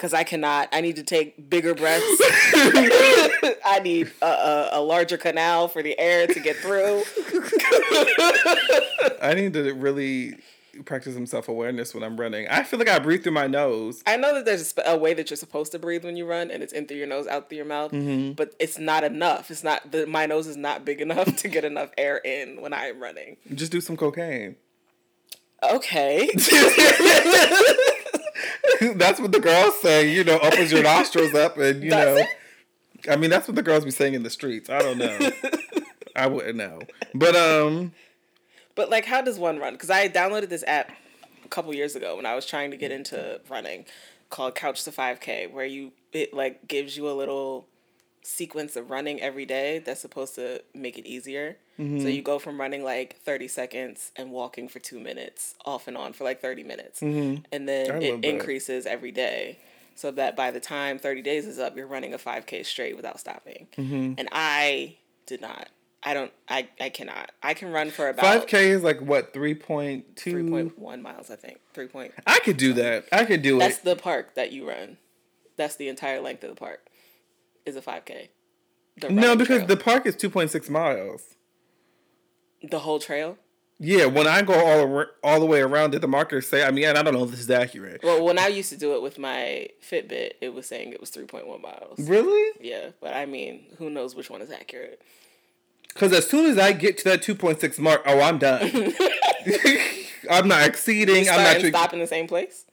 [0.00, 0.70] because I cannot.
[0.72, 2.06] I need to take bigger breaths.
[3.64, 7.02] I need a, a, a, larger canal for the air to get through.
[9.22, 10.38] I need to really
[10.84, 12.48] practice some self awareness when I'm running.
[12.48, 14.02] I feel like I breathe through my nose.
[14.06, 16.62] I know that there's a, way that you're supposed to breathe when you run, and
[16.62, 17.92] it's in through your nose, out through your mouth.
[17.92, 18.32] Mm-hmm.
[18.32, 19.50] But it's not enough.
[19.50, 22.72] It's not the my nose is not big enough to get enough air in when
[22.72, 23.36] I'm running.
[23.54, 24.56] Just do some cocaine.
[25.62, 26.30] Okay.
[28.94, 30.10] that's what the girls say.
[30.10, 32.22] You know, opens your nostrils up, and you Does know.
[32.22, 32.28] It?
[33.10, 34.70] I mean, that's what the girls be saying in the streets.
[34.70, 35.18] I don't know.
[36.16, 36.80] I wouldn't know,
[37.14, 37.92] but um.
[38.74, 39.74] But like, how does one run?
[39.74, 40.92] Because I downloaded this app
[41.44, 43.84] a couple years ago when I was trying to get into running,
[44.30, 47.66] called Couch to Five K, where you it like gives you a little
[48.22, 51.56] sequence of running every day that's supposed to make it easier.
[51.78, 52.00] Mm-hmm.
[52.00, 55.96] So you go from running like 30 seconds and walking for two minutes off and
[55.96, 57.00] on for like 30 minutes.
[57.00, 57.42] Mm-hmm.
[57.52, 59.58] And then I it increases every day.
[59.94, 63.20] So that by the time 30 days is up, you're running a 5K straight without
[63.20, 63.66] stopping.
[63.76, 64.14] Mm-hmm.
[64.16, 65.68] And I did not.
[66.02, 67.30] I don't, I, I cannot.
[67.42, 68.48] I can run for about.
[68.48, 70.04] 5K is like what, 3.2?
[70.16, 71.58] 3.1 miles, I think.
[71.74, 71.88] 3.
[71.88, 73.06] Point I could do that.
[73.12, 73.84] I could do That's it.
[73.84, 74.96] That's the park that you run.
[75.56, 76.88] That's the entire length of the park
[77.66, 78.28] is a 5K.
[79.10, 79.66] No, because trail.
[79.66, 81.36] the park is 2.6 miles.
[82.62, 83.36] The whole trail?
[83.82, 86.62] Yeah, when I go all all the way around it, the markers say.
[86.66, 88.02] I mean, I don't know if this is accurate.
[88.04, 91.08] Well, when I used to do it with my Fitbit, it was saying it was
[91.08, 91.98] three point one miles.
[91.98, 92.58] Really?
[92.60, 95.00] Yeah, but I mean, who knows which one is accurate?
[95.92, 98.62] Because as soon as I get to that two point six mark, oh, I'm done.
[100.30, 101.28] I'm not exceeding.
[101.28, 102.66] I'm not stop in the same place.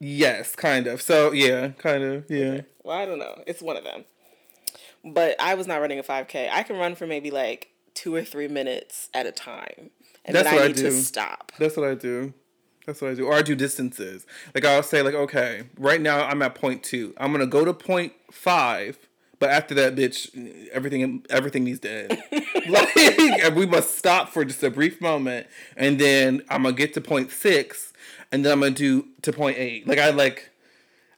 [0.00, 1.00] Yes, kind of.
[1.00, 2.62] So yeah, kind of yeah.
[2.82, 3.42] Well, I don't know.
[3.46, 4.04] It's one of them.
[5.04, 6.48] But I was not running a 5K.
[6.50, 9.90] I can run for maybe like two or three minutes at a time.
[10.24, 10.82] And That's then I, need do.
[10.82, 11.52] to stop.
[11.58, 12.32] That's what I do.
[12.86, 13.26] That's what I do.
[13.26, 14.26] Or I do distances.
[14.54, 17.14] Like I'll say like, okay, right now I'm at point two.
[17.16, 18.98] I'm gonna go to point five,
[19.42, 22.22] But after that, bitch, everything everything needs to end.
[22.68, 27.00] like we must stop for just a brief moment, and then I'm gonna get to
[27.00, 27.92] point six,
[28.30, 29.88] and then I'm gonna do to point eight.
[29.88, 30.50] Like I like,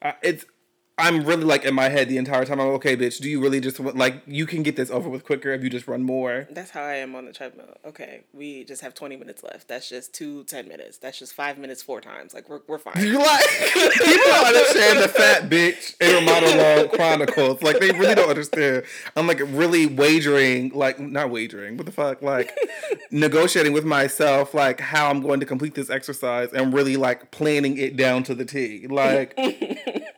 [0.01, 0.47] I, it's
[0.96, 2.61] I'm really like in my head the entire time.
[2.61, 3.20] I'm like, okay, bitch.
[3.20, 5.68] Do you really just want, like you can get this over with quicker if you
[5.68, 6.46] just run more?
[6.50, 7.74] That's how I am on the treadmill.
[7.85, 9.66] Okay, we just have 20 minutes left.
[9.66, 10.98] That's just two 10 minutes.
[10.98, 12.33] That's just five minutes four times.
[12.33, 12.94] Like we're we're fine.
[13.04, 17.61] You like people don't understand the fat bitch in her monologue chronicles.
[17.61, 18.85] Like they really don't understand.
[19.16, 21.76] I'm like really wagering, like not wagering.
[21.76, 22.22] What the fuck?
[22.22, 22.57] Like
[23.11, 27.78] negotiating with myself, like how I'm going to complete this exercise, and really like planning
[27.78, 28.87] it down to the T.
[28.87, 29.37] Like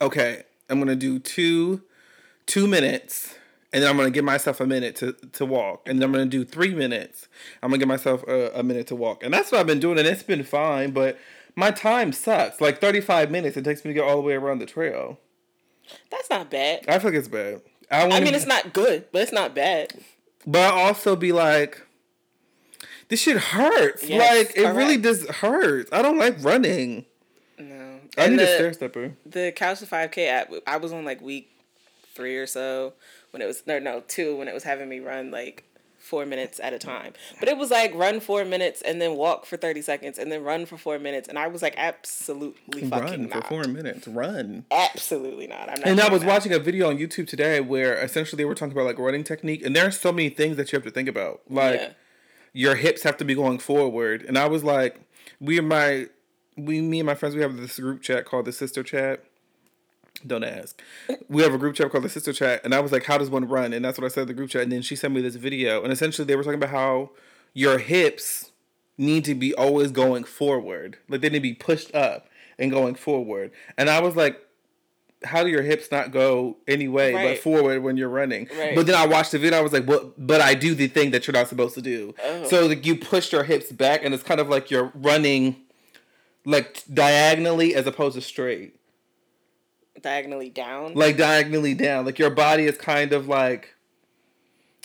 [0.00, 1.82] okay, I'm gonna do two
[2.46, 3.36] two minutes,
[3.72, 6.26] and then I'm gonna give myself a minute to to walk, and then I'm gonna
[6.26, 7.28] do three minutes.
[7.62, 9.98] I'm gonna give myself a, a minute to walk, and that's what I've been doing,
[9.98, 10.92] and it's been fine.
[10.92, 11.18] But
[11.56, 12.60] my time sucks.
[12.60, 15.18] Like 35 minutes it takes me to get all the way around the trail.
[16.10, 16.84] That's not bad.
[16.88, 17.60] I feel like it's bad.
[17.90, 19.92] I, I mean, it's not good, but it's not bad.
[20.46, 21.82] But I also be like,
[23.08, 24.08] this shit hurts.
[24.08, 24.76] Yes, like it correct.
[24.76, 25.88] really does hurt.
[25.92, 27.04] I don't like running.
[27.58, 29.16] No, I need the, a stair stepper.
[29.26, 30.52] The Couch to Five K app.
[30.66, 31.50] I was on like week
[32.14, 32.94] three or so
[33.30, 35.64] when it was no no two when it was having me run like
[35.98, 37.14] four minutes at a time.
[37.40, 40.44] But it was like run four minutes and then walk for thirty seconds and then
[40.44, 44.06] run for four minutes, and I was like absolutely fucking run for four minutes.
[44.06, 44.64] Run.
[44.70, 45.70] Absolutely not.
[45.70, 45.88] I'm not.
[45.88, 46.28] And I was that.
[46.28, 49.64] watching a video on YouTube today where essentially they were talking about like running technique,
[49.64, 51.80] and there are so many things that you have to think about, like.
[51.80, 51.88] Yeah.
[52.56, 55.00] Your hips have to be going forward, and I was like,
[55.40, 56.06] "We my
[56.56, 59.24] we me and my friends we have this group chat called the sister chat.
[60.26, 60.80] Don't ask.
[61.28, 63.30] We have a group chat called the sister chat, and I was like, "How does
[63.30, 64.62] one run?" And that's what I said in the group chat.
[64.62, 67.10] And then she sent me this video, and essentially they were talking about how
[67.52, 68.52] your hips
[68.96, 72.94] need to be always going forward, like they need to be pushed up and going
[72.94, 73.50] forward.
[73.76, 74.40] And I was like,
[75.24, 77.28] how do your hips not go anyway right.
[77.34, 78.48] but forward when you're running?
[78.56, 78.74] Right.
[78.74, 79.58] But then I watched the video.
[79.58, 82.14] I was like, "But but I do the thing that you're not supposed to do."
[82.22, 82.44] Oh.
[82.48, 85.56] So like you push your hips back, and it's kind of like you're running
[86.44, 88.76] like diagonally as opposed to straight.
[90.00, 90.94] Diagonally down.
[90.94, 92.04] Like diagonally down.
[92.04, 93.74] Like your body is kind of like.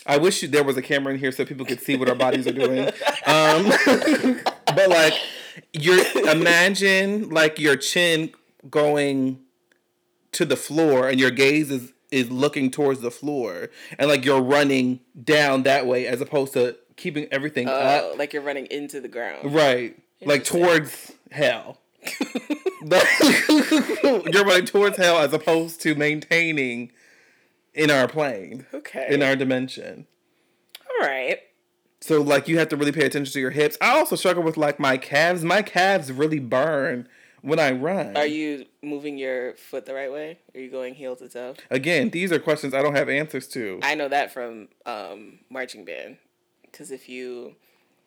[0.05, 2.47] I wish there was a camera in here so people could see what our bodies
[2.47, 2.87] are doing.
[3.25, 3.71] Um,
[4.65, 5.13] but like,
[5.73, 8.31] you're imagine like your chin
[8.69, 9.39] going
[10.31, 14.41] to the floor and your gaze is is looking towards the floor and like you're
[14.41, 18.99] running down that way as opposed to keeping everything uh, up like you're running into
[18.99, 21.79] the ground right like towards hell.
[24.01, 26.91] You're running towards hell as opposed to maintaining
[27.73, 28.65] in our plane.
[28.73, 29.07] Okay.
[29.09, 30.07] In our dimension.
[30.89, 31.39] All right.
[32.01, 33.77] So like you have to really pay attention to your hips.
[33.81, 35.43] I also struggle with like my calves.
[35.43, 37.07] My calves really burn
[37.41, 38.15] when I run.
[38.17, 40.39] Are you moving your foot the right way?
[40.55, 41.55] Are you going heel to toe?
[41.69, 43.79] Again, these are questions I don't have answers to.
[43.83, 46.17] I know that from um, marching band.
[46.63, 47.55] Because if you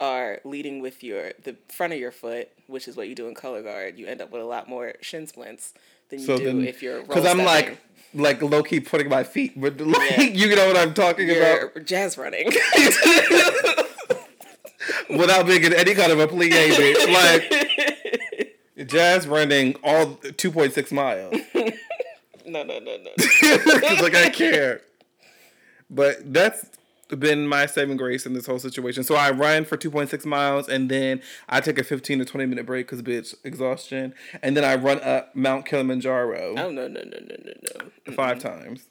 [0.03, 3.35] are leading with your the front of your foot, which is what you do in
[3.35, 5.73] color guard, you end up with a lot more shin splints
[6.09, 7.79] than you so do then, if you're because I'm like
[8.13, 10.23] like low key putting my feet, but like yeah.
[10.25, 11.87] you know what I'm talking you're about.
[11.87, 12.47] Jazz running.
[15.09, 17.13] Without making any kind of a plie, bitch.
[18.77, 21.33] Like jazz running all two point six miles.
[21.55, 23.11] no, no, no, no.
[24.03, 24.81] like I care.
[25.89, 26.67] But that's
[27.19, 29.05] been my saving grace in this whole situation.
[29.05, 32.67] So I run for 2.6 miles and then I take a 15 to 20 minute
[32.67, 36.55] break because bitch exhaustion, and then I run up Mount Kilimanjaro.
[36.57, 37.53] Oh no no no no no
[38.07, 38.13] no!
[38.13, 38.87] 5 mm times.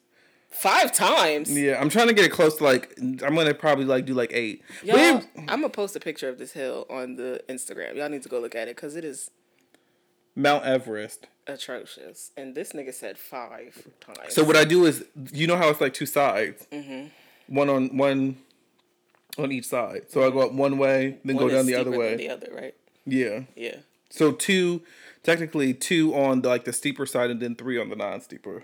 [0.51, 1.49] Five times.
[1.57, 4.31] Yeah, I'm trying to get it close to like I'm gonna probably like do like
[4.33, 4.61] eight.
[4.83, 7.95] Y'all, I'm gonna post a picture of this hill on the Instagram.
[7.95, 9.31] Y'all need to go look at it because it is
[10.35, 11.27] Mount Everest.
[11.47, 12.31] Atrocious.
[12.35, 14.33] And this nigga said five times.
[14.33, 16.67] So what I do is, you know how it's like two sides.
[16.71, 17.07] Mm-hmm
[17.47, 18.37] one on one
[19.37, 20.03] on each side.
[20.09, 22.15] So I go up one way, then one go down the other way.
[22.15, 22.75] the other, right?
[23.05, 23.41] Yeah.
[23.55, 23.77] Yeah.
[24.09, 24.81] So two,
[25.23, 28.63] technically two on the, like the steeper side, and then three on the non-steeper.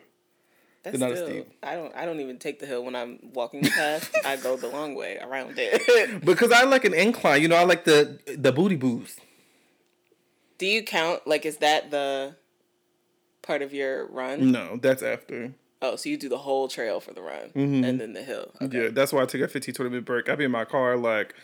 [0.83, 1.53] That's not still, steep.
[1.63, 1.95] I don't.
[1.95, 4.13] I don't even take the hill when I'm walking the path.
[4.25, 6.21] I go the long way around it.
[6.25, 7.41] because I like an incline.
[7.41, 9.19] You know, I like the the booty boost.
[10.57, 11.27] Do you count?
[11.27, 12.35] Like, is that the
[13.41, 14.51] part of your run?
[14.51, 15.53] No, that's after.
[15.81, 17.83] Oh, so you do the whole trail for the run mm-hmm.
[17.83, 18.51] and then the hill.
[18.61, 18.83] Okay.
[18.83, 20.27] Yeah, that's why I took a 15, 20 minute break.
[20.27, 21.35] I'd be in my car like,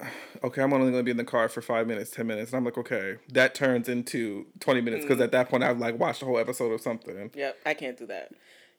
[0.44, 2.52] okay, I'm only going to be in the car for five minutes, 10 minutes.
[2.52, 5.24] And I'm like, okay, that turns into 20 minutes because mm.
[5.24, 7.30] at that point I've like watched the whole episode of something.
[7.34, 8.32] Yep, I can't do that.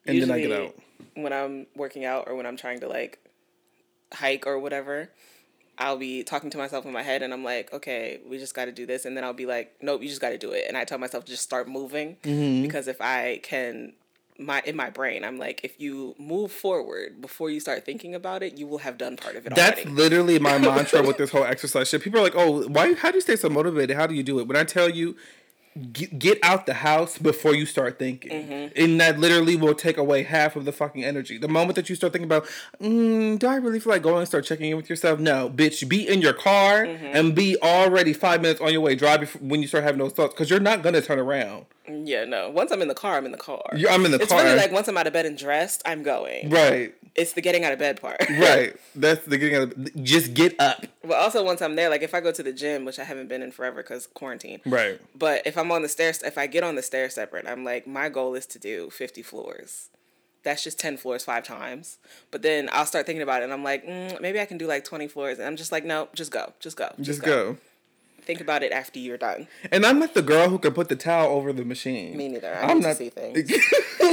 [0.06, 0.76] And Usually, then I get out.
[1.16, 3.20] When I'm working out or when I'm trying to like
[4.14, 5.10] hike or whatever,
[5.78, 8.66] I'll be talking to myself in my head and I'm like, okay, we just got
[8.66, 9.06] to do this.
[9.06, 10.66] And then I'll be like, nope, you just got to do it.
[10.68, 12.64] And I tell myself to just start moving mm-hmm.
[12.64, 13.94] because if I can
[14.40, 15.24] my in my brain.
[15.24, 18.98] I'm like, if you move forward before you start thinking about it, you will have
[18.98, 19.92] done part of it That's already.
[19.92, 22.02] literally my mantra with this whole exercise shit.
[22.04, 22.94] People are like, "Oh, why?
[22.94, 23.96] How do you stay so motivated?
[23.98, 25.16] How do you do it?" When I tell you,
[25.92, 28.68] get, get out the house before you start thinking, Mm-hmm.
[28.82, 31.38] and that literally will take away half of the fucking energy.
[31.38, 32.46] The moment that you start thinking about,
[32.82, 34.20] mm, do I really feel like going?
[34.20, 35.20] And start checking in with yourself.
[35.20, 37.06] No, bitch, be in your car Mm-hmm.
[37.06, 38.96] and be already five minutes on your way.
[38.96, 41.66] Drive when you start having those thoughts, because you're not gonna turn around.
[41.88, 42.50] Yeah, no.
[42.50, 43.64] Once I'm in the car, I'm in the car.
[43.76, 44.44] You- I'm in the it's car.
[44.44, 46.50] really like once I'm out of bed and dressed, I'm going.
[46.50, 48.18] Right, It's the getting out of bed part.
[48.30, 48.76] right.
[48.96, 50.86] That's the getting out of, Just get up.
[51.04, 53.28] But also once I'm there, like if I go to the gym, which I haven't
[53.28, 54.60] been in forever because quarantine.
[54.66, 55.00] Right.
[55.16, 57.64] But if I'm on the stairs, if I get on the stair stepper and I'm
[57.64, 59.90] like, my goal is to do 50 floors.
[60.44, 61.98] That's just 10 floors five times.
[62.32, 64.66] But then I'll start thinking about it and I'm like, mm, maybe I can do
[64.68, 65.40] like 20 floors.
[65.40, 66.54] And I'm just like, no, just go.
[66.60, 66.94] Just go.
[67.02, 67.58] Just go.
[68.28, 69.48] Think about it after you're done.
[69.72, 72.18] And I'm not the girl who can put the towel over the machine.
[72.18, 72.54] Me neither.
[72.54, 73.54] I I'm need to not- see things.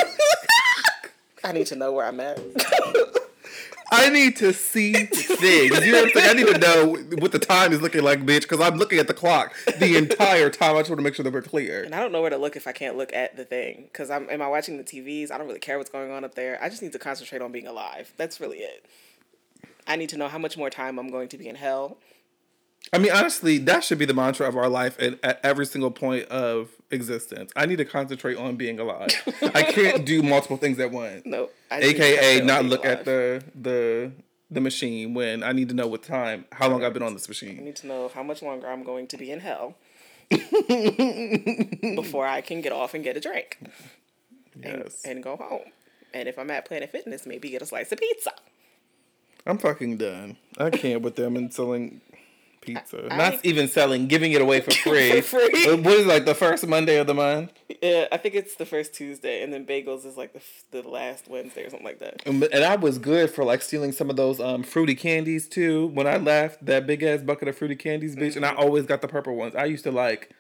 [1.42, 2.38] I need to know where I'm at.
[3.90, 5.84] I need to see things.
[5.84, 6.30] You know what I'm saying?
[6.30, 9.08] I need to know what the time is looking like, bitch, because I'm looking at
[9.08, 10.76] the clock the entire time.
[10.76, 11.82] I just want to make sure that we're clear.
[11.82, 13.82] And I don't know where to look if I can't look at the thing.
[13.92, 15.32] Because I'm am I watching the TVs?
[15.32, 16.56] I don't really care what's going on up there.
[16.62, 18.12] I just need to concentrate on being alive.
[18.16, 18.86] That's really it.
[19.88, 21.98] I need to know how much more time I'm going to be in hell.
[22.94, 25.90] I mean, honestly, that should be the mantra of our life at, at every single
[25.90, 27.50] point of existence.
[27.56, 29.08] I need to concentrate on being alive.
[29.54, 31.22] I can't do multiple things at once.
[31.24, 31.50] No.
[31.70, 34.12] I just need to AKA not look at the the
[34.50, 37.26] the machine when I need to know what time, how long I've been on this
[37.28, 37.58] machine.
[37.58, 39.74] I need to know how much longer I'm going to be in hell
[40.30, 43.58] before I can get off and get a drink
[44.62, 45.02] and, Yes.
[45.04, 45.72] and go home.
[46.12, 48.32] And if I'm at Planet Fitness, maybe get a slice of pizza.
[49.46, 50.36] I'm fucking done.
[50.58, 52.00] I can't with them and selling
[52.64, 53.08] pizza.
[53.10, 55.20] I- Not even selling, giving it away for free.
[55.20, 55.74] For free.
[55.76, 57.52] What is it, like the first Monday of the month?
[57.82, 60.40] Yeah, I think it's the first Tuesday, and then bagels is like the,
[60.82, 62.22] the last Wednesday or something like that.
[62.26, 65.88] And and I was good for like stealing some of those um fruity candies too.
[65.88, 69.00] When I left that big ass bucket of fruity candies, bitch, and I always got
[69.02, 69.54] the purple ones.
[69.54, 70.30] I used to like,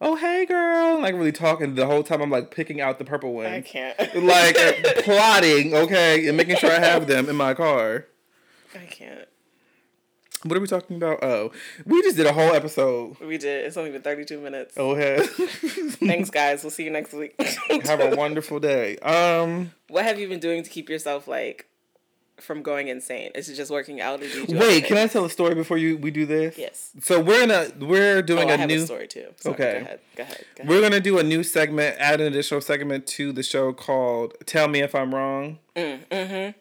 [0.00, 2.20] oh hey girl, like really talking the whole time.
[2.20, 3.98] I'm like picking out the purple ones, I can't.
[4.24, 4.72] like uh,
[5.02, 8.06] plotting, okay, and making sure I have them in my car.
[8.74, 9.26] I can't.
[10.44, 11.22] What are we talking about?
[11.22, 11.52] Oh,
[11.84, 13.18] we just did a whole episode.
[13.20, 13.66] We did.
[13.66, 14.74] It's only been 32 minutes.
[14.78, 15.18] Oh, hey.
[15.26, 16.62] Thanks, guys.
[16.62, 17.34] We'll see you next week.
[17.84, 18.96] have a wonderful day.
[18.98, 21.66] Um, what have you been doing to keep yourself like
[22.38, 23.32] from going insane?
[23.34, 24.22] Is it just working out?
[24.22, 26.56] Or do you wait, can I tell a story before you we do this?
[26.56, 26.90] Yes.
[27.02, 29.26] So we're in a we're doing Oh, I a have new a story too.
[29.36, 29.72] Sorry, Okay.
[29.72, 30.00] Go ahead.
[30.16, 30.44] Go ahead.
[30.56, 30.68] Go ahead.
[30.70, 34.68] We're gonna do a new segment, add an additional segment to the show called "Tell
[34.68, 36.58] Me If I'm Wrong." mm-hmm.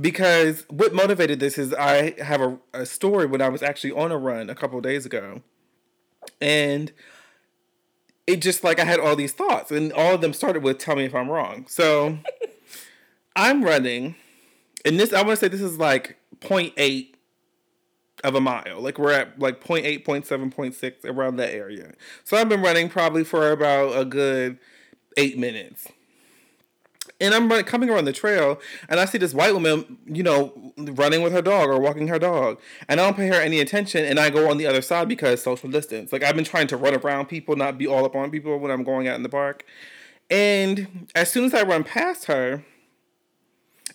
[0.00, 4.10] Because what motivated this is I have a, a story when I was actually on
[4.10, 5.42] a run a couple days ago,
[6.40, 6.92] and
[8.26, 10.96] it just like I had all these thoughts, and all of them started with "Tell
[10.96, 12.18] me if I'm wrong." So
[13.36, 14.14] I'm running,
[14.84, 17.14] and this I want to say this is like 0.8
[18.24, 18.80] of a mile.
[18.80, 21.92] Like we're at like 0.8, 0.7, 0.6 around that area.
[22.24, 24.58] So I've been running probably for about a good
[25.16, 25.88] eight minutes.
[27.22, 31.22] And I'm coming around the trail, and I see this white woman, you know, running
[31.22, 34.18] with her dog or walking her dog, and I don't pay her any attention, and
[34.18, 36.12] I go on the other side because social distance.
[36.12, 38.70] Like I've been trying to run around people, not be all up on people when
[38.70, 39.64] I'm going out in the park.
[40.30, 42.64] And as soon as I run past her,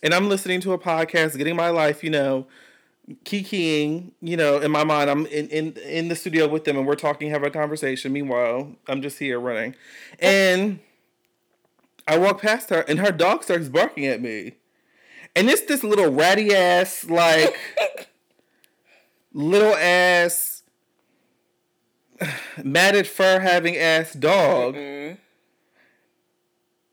[0.01, 2.47] and I'm listening to a podcast, getting my life, you know,
[3.23, 6.85] kikiing, you know, in my mind, I'm in, in in the studio with them and
[6.85, 8.13] we're talking, having a conversation.
[8.13, 9.75] Meanwhile, I'm just here running.
[10.19, 10.79] And
[12.07, 14.53] I walk past her and her dog starts barking at me.
[15.35, 17.55] And it's this little ratty ass, like
[19.33, 20.63] little ass
[22.63, 24.75] matted fur having ass dog.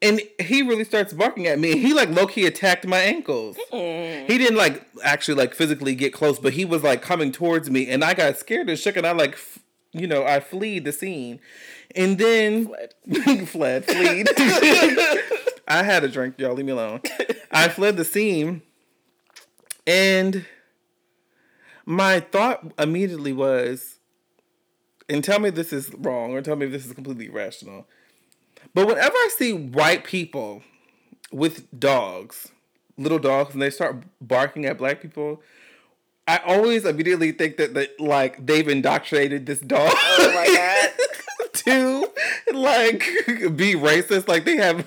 [0.02, 1.78] And he really starts barking at me.
[1.78, 3.56] He like low key attacked my ankles.
[4.26, 7.88] He didn't like actually like physically get close, but he was like coming towards me,
[7.88, 9.60] and I got scared and shook, and I like, f-
[9.92, 11.40] you know, I fleed the scene,
[11.94, 13.48] and then Fled.
[13.48, 14.28] fled, fleed.
[15.66, 16.54] I had a drink, y'all.
[16.54, 17.00] Leave me alone.
[17.50, 18.62] I fled the scene,
[19.86, 20.44] and
[21.86, 23.98] my thought immediately was,
[25.08, 27.86] and tell me this is wrong, or tell me if this is completely irrational.
[28.74, 30.62] But whenever I see white people
[31.32, 32.50] with dogs,
[32.96, 35.42] little dogs, and they start barking at black people,
[36.26, 41.13] I always immediately think that, that like they've indoctrinated this dog Oh my god.
[41.64, 42.08] To
[42.52, 43.00] like
[43.56, 44.28] be racist.
[44.28, 44.86] Like they have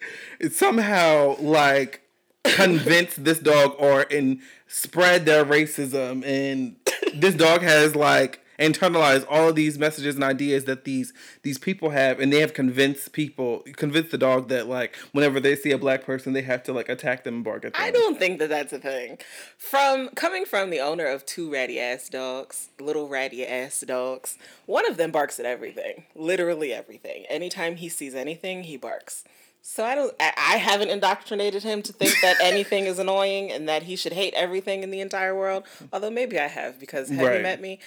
[0.52, 2.02] somehow like
[2.44, 6.76] convinced this dog or and spread their racism and
[7.14, 11.90] this dog has like internalize all of these messages and ideas that these these people
[11.90, 15.78] have and they have convinced people convinced the dog that like whenever they see a
[15.78, 18.38] black person they have to like attack them and bark at them I don't think
[18.38, 19.18] that that's a thing.
[19.58, 24.88] From coming from the owner of two ratty ass dogs, little ratty ass dogs, one
[24.88, 27.24] of them barks at everything, literally everything.
[27.28, 29.24] Anytime he sees anything, he barks.
[29.66, 30.14] So I don't.
[30.20, 34.34] I, haven't indoctrinated him to think that anything is annoying and that he should hate
[34.34, 35.64] everything in the entire world.
[35.90, 37.38] Although maybe I have because have Right.
[37.38, 37.78] you met me?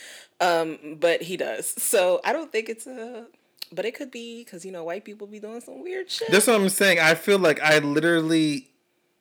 [0.41, 1.67] Um, but he does.
[1.82, 3.28] So I don't think it's a.
[3.71, 6.32] But it could be because you know white people be doing some weird shit.
[6.32, 8.69] that's what i'm saying i feel like i literally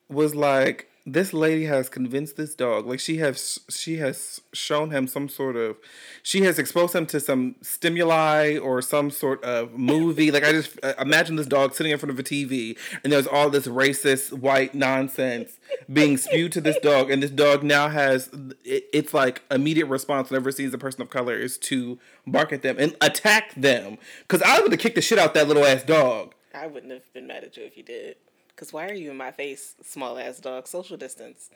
[0.08, 5.06] was like this lady has convinced this dog like she has she has shown him
[5.06, 5.76] some sort of
[6.24, 10.32] she has exposed him to some stimuli or some sort of movie.
[10.32, 13.28] Like i just uh, imagine this dog sitting in front of a tv and there's
[13.28, 15.60] all this racist white nonsense
[15.92, 17.10] being spewed to this dog.
[17.10, 18.28] And this dog now has
[18.64, 22.52] it, it's like immediate response whenever it sees a person of color is to bark
[22.52, 23.98] at them and attack them.
[24.22, 26.34] Because i would have kicked the shit out that little ass dog.
[26.52, 28.16] I wouldn't have been mad at you if you did.
[28.56, 30.66] Cause why are you in my face, small ass dog?
[30.66, 31.50] Social distance.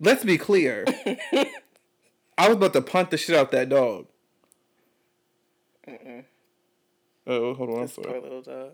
[0.00, 0.84] Let's be clear.
[2.38, 4.06] I was about to punt the shit out that dog.
[7.26, 7.82] Oh, hold on.
[7.82, 8.20] I'm Poor sorry.
[8.20, 8.72] little dog.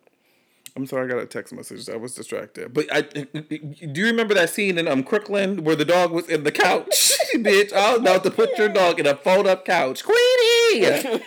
[0.77, 1.07] I'm sorry.
[1.07, 1.89] I got a text message.
[1.89, 2.73] I was distracted.
[2.75, 6.45] But I do you remember that scene in um Crooklyn where the dog was in
[6.45, 7.13] the couch?
[7.35, 10.05] Bitch, I was about to put your dog in a fold up couch.
[10.05, 11.21] Queenie.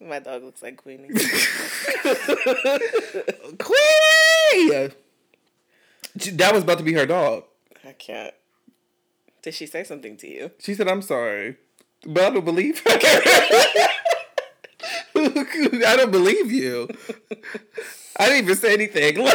[0.00, 1.08] My dog looks like Queenie.
[3.58, 4.92] Queenie.
[6.36, 7.44] That was about to be her dog.
[7.86, 8.34] I can't.
[9.42, 10.50] Did she say something to you?
[10.58, 11.56] She said, "I'm sorry,"
[12.04, 12.80] but I don't believe.
[12.80, 12.90] her.
[15.14, 16.88] I don't believe you.
[18.16, 19.24] I didn't even say anything.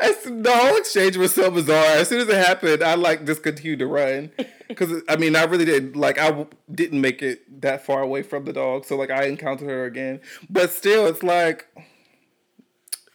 [0.00, 1.84] That's, the whole exchange was so bizarre.
[1.84, 4.30] As soon as it happened, I like just continued to run
[4.70, 8.22] because I mean I really did like I w- didn't make it that far away
[8.22, 10.20] from the dog, so like I encountered her again.
[10.48, 11.66] But still, it's like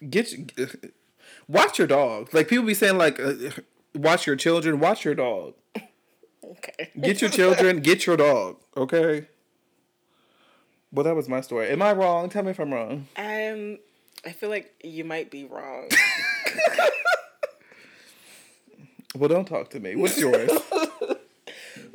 [0.07, 0.67] get your,
[1.47, 2.33] watch your dog.
[2.33, 3.33] Like people be saying like uh,
[3.95, 5.53] watch your children, watch your dog.
[6.43, 6.91] Okay.
[7.01, 9.25] Get your children, get your dog, okay?
[10.91, 11.69] Well, that was my story.
[11.69, 12.29] Am I wrong?
[12.29, 13.07] Tell me if I'm wrong.
[13.17, 13.79] Um,
[14.23, 15.89] I feel like you might be wrong.
[19.15, 19.95] Well, don't talk to me.
[19.95, 20.51] What's yours?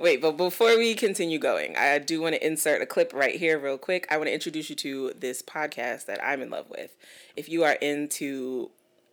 [0.01, 3.59] Wait, but before we continue going, I do want to insert a clip right here,
[3.59, 4.07] real quick.
[4.11, 6.96] I want to introduce you to this podcast that I'm in love with.
[7.36, 8.70] If you are into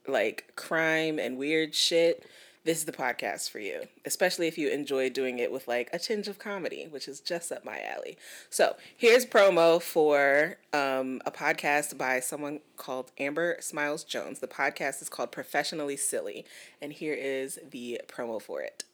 [0.07, 2.25] like crime and weird shit,
[2.63, 5.99] this is the podcast for you, especially if you enjoy doing it with like a
[5.99, 8.17] tinge of comedy, which is just up my alley.
[8.49, 14.39] So here's promo for um, a podcast by someone called Amber Smiles Jones.
[14.39, 16.45] The podcast is called Professionally Silly,
[16.81, 18.85] and here is the promo for it.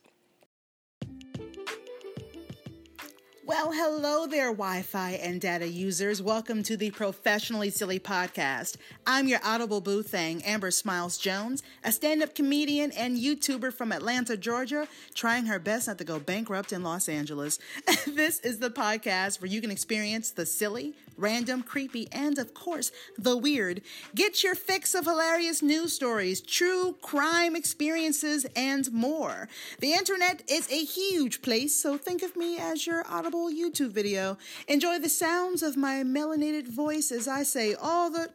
[3.45, 6.21] Well, hello there, Wi Fi and data users.
[6.21, 8.77] Welcome to the Professionally Silly Podcast.
[9.05, 13.91] I'm your Audible Boo thing, Amber Smiles Jones, a stand up comedian and YouTuber from
[13.91, 17.59] Atlanta, Georgia, trying her best not to go bankrupt in Los Angeles.
[18.07, 22.91] this is the podcast where you can experience the silly, random, creepy, and of course,
[23.18, 23.82] the weird.
[24.16, 29.47] Get your fix of hilarious news stories, true crime experiences, and more.
[29.80, 34.38] The internet is a huge place, so think of me as your audible YouTube video.
[34.68, 38.30] Enjoy the sounds of my melanated voice as I say all the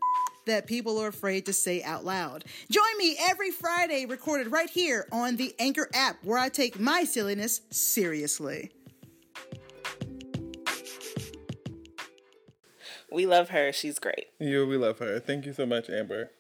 [0.49, 2.45] that people are afraid to say out loud.
[2.71, 7.05] Join me every Friday, recorded right here on the Anchor app, where I take my
[7.05, 8.71] silliness seriously.
[13.11, 13.73] We love her.
[13.73, 14.27] She's great.
[14.39, 15.19] you, we love her.
[15.21, 16.31] Thank you so much, Amber.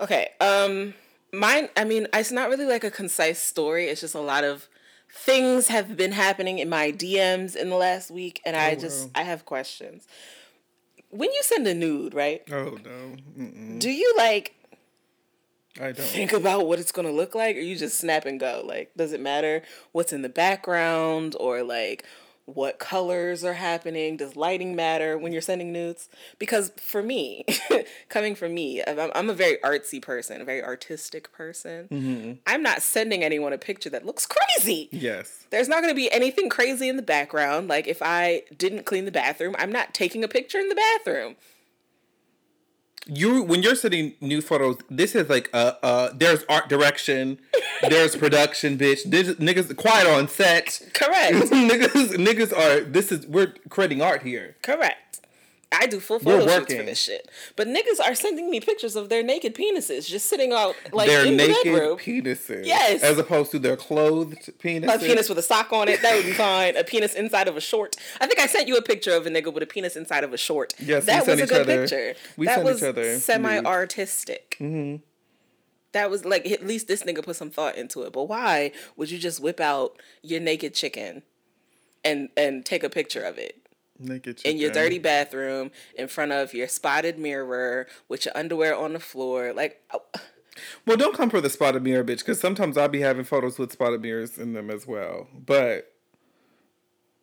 [0.00, 0.30] Okay.
[0.40, 0.94] Um
[1.32, 3.86] mine I mean, it's not really like a concise story.
[3.86, 4.68] It's just a lot of
[5.12, 9.10] things have been happening in my DMs in the last week and I just wow.
[9.16, 10.06] I have questions.
[11.10, 12.42] When you send a nude, right?
[12.50, 13.78] Oh no, Mm-mm.
[13.78, 14.54] Do you like
[15.78, 15.98] I don't.
[15.98, 18.62] think about what it's going to look like or you just snap and go?
[18.64, 22.04] Like does it matter what's in the background or like
[22.46, 24.16] what colors are happening?
[24.16, 26.08] Does lighting matter when you're sending nudes?
[26.38, 27.44] Because for me,
[28.08, 31.88] coming from me, I'm, I'm a very artsy person, a very artistic person.
[31.90, 32.32] Mm-hmm.
[32.46, 34.88] I'm not sending anyone a picture that looks crazy.
[34.92, 35.46] Yes.
[35.50, 37.68] There's not going to be anything crazy in the background.
[37.68, 41.36] Like if I didn't clean the bathroom, I'm not taking a picture in the bathroom.
[43.06, 46.10] You when you're sending new photos, this is like uh uh.
[46.14, 47.38] There's art direction.
[47.88, 49.04] There's production, bitch.
[49.04, 50.80] This, niggas quiet on set.
[50.94, 51.34] Correct.
[51.50, 52.80] niggas niggas are.
[52.84, 54.56] This is we're creating art here.
[54.62, 54.96] Correct.
[55.80, 57.28] I do full photo shoots for this shit.
[57.56, 61.26] But niggas are sending me pictures of their naked penises just sitting out like their
[61.26, 61.98] in naked the bedroom.
[61.98, 62.64] penises.
[62.66, 63.02] Yes.
[63.02, 64.94] As opposed to their clothed penises.
[64.94, 66.76] A penis with a sock on it, that would be fine.
[66.76, 67.96] A penis inside of a short.
[68.20, 70.32] I think I sent you a picture of a nigga with a penis inside of
[70.32, 70.74] a short.
[70.78, 72.14] Yes, that was a good other- picture.
[72.36, 74.56] we that sent was each other semi artistic.
[74.60, 75.02] Mm-hmm.
[75.92, 78.12] That was like at least this nigga put some thought into it.
[78.12, 81.22] But why would you just whip out your naked chicken
[82.04, 83.63] and and take a picture of it?
[84.04, 88.92] Naked in your dirty bathroom in front of your spotted mirror with your underwear on
[88.92, 89.52] the floor.
[89.52, 90.02] Like, oh,
[90.86, 93.72] Well, don't come for the spotted mirror, bitch, because sometimes I'll be having photos with
[93.72, 95.28] spotted mirrors in them as well.
[95.34, 95.90] But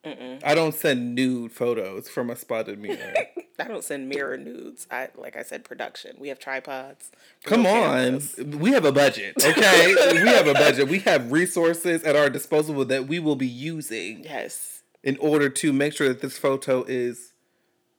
[0.04, 3.14] I don't send nude photos from a spotted mirror.
[3.60, 4.88] I don't send mirror nudes.
[4.90, 6.16] I like I said, production.
[6.20, 7.12] We have tripods.
[7.44, 8.20] Come on.
[8.20, 8.36] cameras.
[8.38, 9.94] We have a budget, okay?
[10.24, 10.90] we have a budget.
[10.90, 15.74] We have resources at our disposal that we will be using Yes, in order to
[15.74, 17.34] make sure that this photo is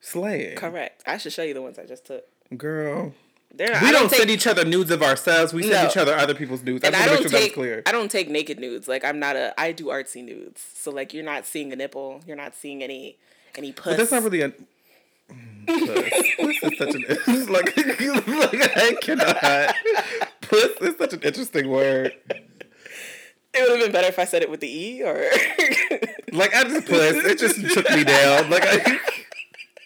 [0.01, 0.57] slaying.
[0.57, 1.03] correct.
[1.07, 2.25] I should show you the ones I just took.
[2.57, 3.15] Girl.
[3.55, 5.53] They're, We I don't, take, send each other nudes of ourselves.
[5.53, 5.87] We send No.
[5.91, 6.85] each other other people's nudes.
[6.85, 7.55] I and just I don't make sure take.
[7.55, 7.83] clear.
[7.85, 8.89] I don't take naked nudes.
[8.89, 9.53] Like I'm not a.
[9.61, 10.65] I do artsy nudes.
[10.75, 12.23] So like you're not seeing a nipple.
[12.27, 13.19] You're not seeing any
[13.57, 13.85] any puss.
[13.93, 14.53] But that's not really a.
[15.31, 15.67] Mm.
[15.67, 19.75] Puss is such an like, like I cannot.
[20.41, 22.15] Puss is such an interesting word.
[23.55, 25.25] It would have been better if I said it with the e or.
[26.33, 27.25] Like I just puss.
[27.27, 28.49] It just took me down.
[28.49, 28.99] Like I,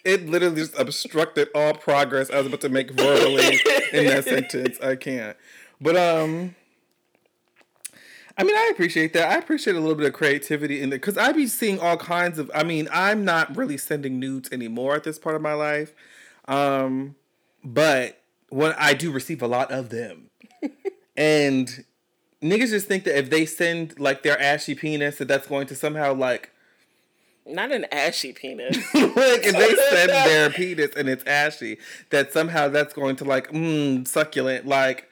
[0.05, 3.59] it literally just obstructed all progress I was about to make verbally
[3.91, 4.79] in that sentence.
[4.81, 5.35] I can't.
[5.81, 6.55] But um.
[8.39, 9.29] I mean, I appreciate that.
[9.29, 12.37] I appreciate a little bit of creativity in there because I be seeing all kinds
[12.39, 12.49] of.
[12.53, 15.93] I mean, I'm not really sending nudes anymore at this part of my life,
[16.47, 17.15] um,
[17.63, 20.29] but when I do receive a lot of them,
[21.17, 21.83] and
[22.41, 25.75] niggas just think that if they send like their ashy penis, that that's going to
[25.75, 26.51] somehow like
[27.45, 28.77] not an ashy penis.
[28.93, 31.77] like if they send their penis and it's ashy,
[32.09, 35.09] that somehow that's going to like mmm succulent like.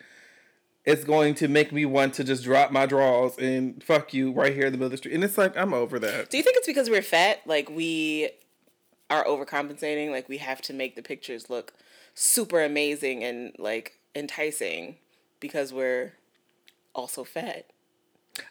[0.87, 4.53] It's going to make me want to just drop my drawers and fuck you right
[4.53, 5.15] here in the middle of the street.
[5.15, 6.29] And it's like, I'm over that.
[6.29, 7.41] Do you think it's because we're fat?
[7.47, 8.29] Like we
[9.09, 10.11] are overcompensating.
[10.11, 11.73] Like we have to make the pictures look
[12.13, 14.97] super amazing and like enticing
[15.39, 16.13] because we're
[16.95, 17.67] also fat.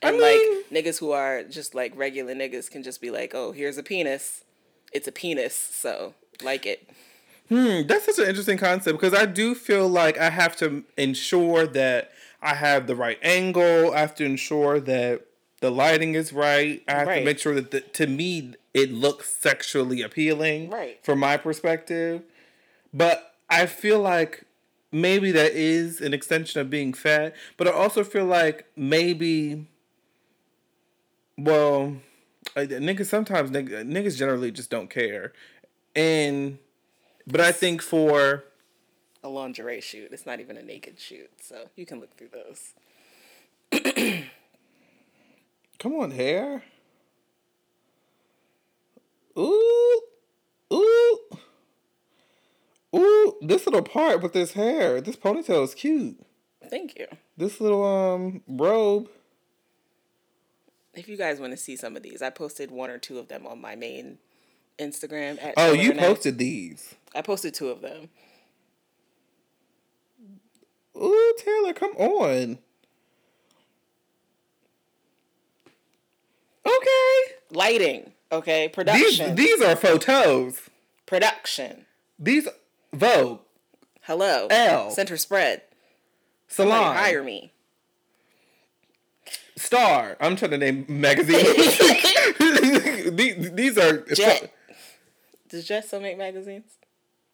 [0.01, 0.23] And mean-
[0.63, 3.83] like niggas who are just like regular niggas can just be like, oh, here's a
[3.83, 4.45] penis.
[4.93, 6.89] It's a penis, so like it.
[7.49, 11.67] Hmm, that's such an interesting concept because I do feel like I have to ensure
[11.67, 13.93] that I have the right angle.
[13.93, 15.27] I have to ensure that
[15.61, 16.83] the lighting is right.
[16.89, 17.19] I have Right.
[17.19, 20.99] to make sure that the, to me it looks sexually appealing, Right.
[21.05, 22.23] from my perspective.
[22.93, 24.44] But I feel like
[24.95, 27.35] maybe that is an extension of being fat.
[27.57, 29.67] But I also feel like maybe,
[31.37, 31.97] well,
[32.57, 35.33] niggas sometimes niggas, niggas generally just don't care,
[35.97, 36.59] and
[37.27, 38.45] but I think for
[39.23, 40.11] A lingerie shoot.
[40.13, 42.75] It's not even a naked shoot, so you can look through those.
[45.79, 46.63] come on hair,
[49.37, 50.01] ooh,
[50.73, 51.19] ooh,
[52.95, 56.17] ooh, this little part with this hair, this ponytail is cute.
[56.71, 57.07] Thank you.
[57.37, 59.09] This little um robe.
[60.95, 63.29] If you guys want to see some of these, I posted one or two of
[63.29, 64.19] them on my main
[64.79, 65.43] Instagram.
[65.43, 66.95] At Oh, you posted these.
[67.15, 68.09] I posted two of them.
[70.97, 72.59] Ooh, Taylor, come on.
[76.67, 77.35] Okay.
[77.51, 80.61] Lighting, okay, These production, these are photos.
[81.07, 81.85] production.
[82.19, 82.49] These
[82.95, 83.41] Vogue,
[84.03, 84.91] Hello, Elle.
[84.91, 85.63] center spread.
[86.49, 87.53] Salon, Somebody hire me.
[89.57, 90.17] Star.
[90.21, 91.79] I'm trying to name magazines.
[93.17, 94.53] these, these are Jet.
[95.49, 96.73] Does Jet still make magazines?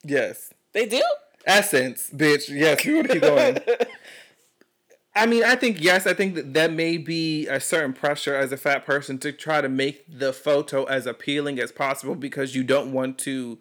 [0.04, 0.52] Yes.
[0.72, 1.02] They do.
[1.46, 2.48] Essence, bitch.
[2.48, 3.58] Yes, we want to keep going.
[5.14, 6.06] I mean, I think yes.
[6.06, 9.60] I think that that may be a certain pressure as a fat person to try
[9.60, 13.58] to make the photo as appealing as possible because you don't want to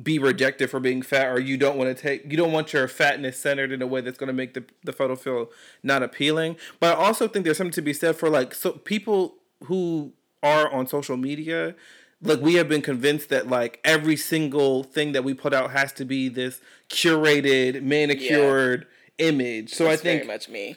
[0.00, 2.86] be rejected for being fat, or you don't want to take you don't want your
[2.88, 5.50] fatness centered in a way that's going to make the the photo feel
[5.82, 6.56] not appealing.
[6.78, 10.12] But I also think there's something to be said for like so people who
[10.42, 11.74] are on social media
[12.22, 15.92] like we have been convinced that like every single thing that we put out has
[15.94, 18.86] to be this curated manicured
[19.18, 20.76] image so That's i think very much me.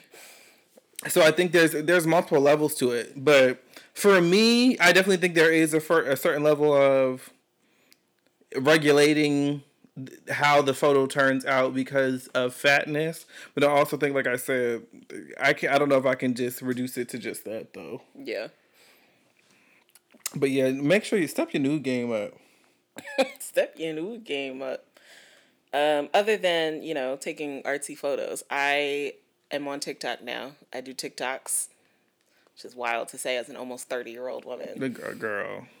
[1.08, 3.62] so i think there's there's multiple levels to it but
[3.94, 7.30] for me i definitely think there is a, a certain level of
[8.56, 9.62] regulating
[10.28, 14.82] how the photo turns out because of fatness but i also think like i said
[15.40, 18.02] i can i don't know if i can just reduce it to just that though
[18.18, 18.48] Yeah.
[20.34, 22.32] but yeah make sure you step your new game up
[23.40, 24.84] Step your new game up.
[25.72, 29.14] Um, other than you know taking artsy photos, I
[29.50, 30.52] am on TikTok now.
[30.72, 31.68] I do TikToks,
[32.54, 34.78] which is wild to say as an almost thirty year old woman.
[34.78, 35.66] The girl, girl.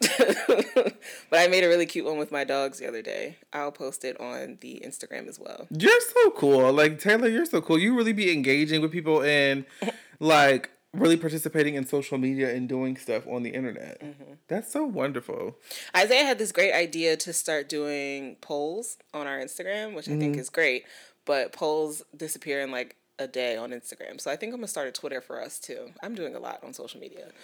[1.30, 3.38] but I made a really cute one with my dogs the other day.
[3.52, 5.68] I'll post it on the Instagram as well.
[5.70, 6.72] You're so cool.
[6.72, 7.78] Like Taylor, you're so cool.
[7.78, 9.64] You really be engaging with people and
[10.18, 14.00] like really participating in social media and doing stuff on the internet.
[14.00, 14.32] Mm-hmm.
[14.48, 15.56] That's so wonderful.
[15.96, 20.36] Isaiah had this great idea to start doing polls on our Instagram, which I think
[20.36, 20.84] is great.
[21.24, 24.20] But polls disappear in like a day on Instagram.
[24.20, 25.90] So I think I'm gonna start a Twitter for us too.
[26.02, 27.28] I'm doing a lot on social media.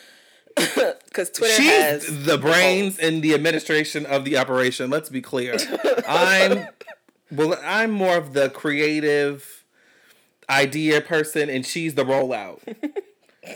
[0.57, 3.09] Because Twitter She's has the brains polls.
[3.09, 4.91] and the administration of the operation.
[4.91, 5.57] Let's be clear.
[6.09, 6.67] I'm
[7.31, 7.57] well.
[7.65, 9.65] I'm more of the creative
[10.49, 12.59] idea person, and she's the rollout.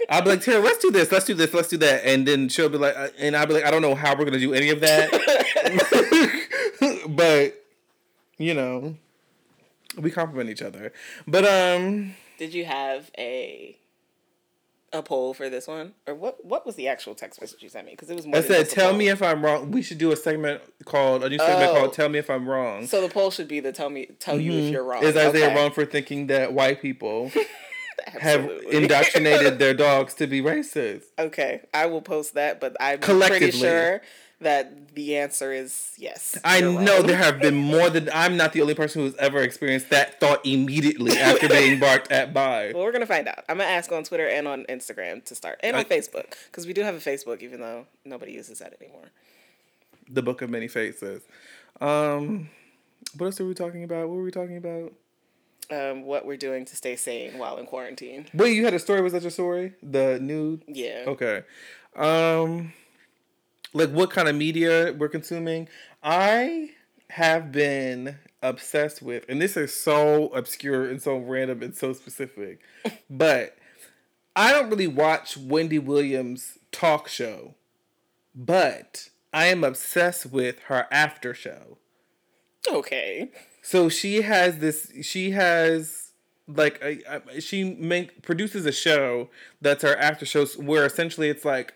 [0.09, 2.49] I'll be like, Tara, let's do this, let's do this, let's do that, and then
[2.49, 4.55] she'll be like, uh, and I'll be like, I don't know how we're gonna do
[4.55, 5.11] any of that,
[7.09, 7.65] but
[8.39, 8.97] you know,
[9.99, 10.93] we compliment each other.
[11.27, 13.79] But um, Did you have a
[14.93, 16.45] a poll for this one, or what?
[16.45, 17.93] What was the actual text message you sent me?
[17.93, 18.37] Because it was more.
[18.37, 18.99] I said, tell poll.
[18.99, 19.73] me if I'm wrong.
[19.73, 21.75] We should do a segment called a new segment Oh.
[21.81, 24.39] called "Tell Me If I'm Wrong." So the poll should be the tell me tell
[24.39, 24.99] you if you're wrong.
[25.03, 25.09] Mm-hmm.
[25.09, 25.57] Is Isaiah Okay.
[25.57, 27.33] wrong for thinking that white people
[28.07, 31.05] have indoctrinated their dogs to be racist?
[31.19, 34.01] Okay, I will post that, but I'm pretty sure
[34.45, 36.39] that the answer is yes.
[36.45, 39.91] I know there have been more than I'm not the only person who's ever experienced
[39.91, 42.71] that thought immediately after being barked at by.
[42.73, 43.45] Well, we're gonna find out.
[43.49, 46.67] I'm gonna ask on Twitter and on Instagram to start, and on I- Facebook because
[46.67, 49.07] we do have a Facebook, even though nobody uses that anymore.
[50.09, 51.23] The Book of Many Faces.
[51.81, 52.51] Um,
[53.17, 54.09] what else are we talking about?
[54.09, 54.93] What were we talking about?
[55.71, 58.27] Um, what we're doing to stay sane while in quarantine.
[58.35, 59.01] Wait, you had a story.
[59.01, 59.73] Was that your story?
[59.83, 61.05] The new Yeah.
[61.07, 61.43] Okay.
[61.97, 62.73] Um
[63.75, 65.69] like what kind of media we're consuming?
[66.03, 66.71] I
[67.11, 72.61] have been obsessed with and this is so obscure and so random and so specific.
[73.11, 73.57] but
[74.37, 77.55] I don't really watch Wendy Williams talk show.
[78.35, 81.79] But I am obsessed with her after show.
[82.69, 83.31] Okay.
[83.63, 84.93] So she has this.
[85.03, 86.11] She has
[86.49, 86.99] like a,
[87.37, 91.75] a- she make produces a show that's her after shows where essentially it's like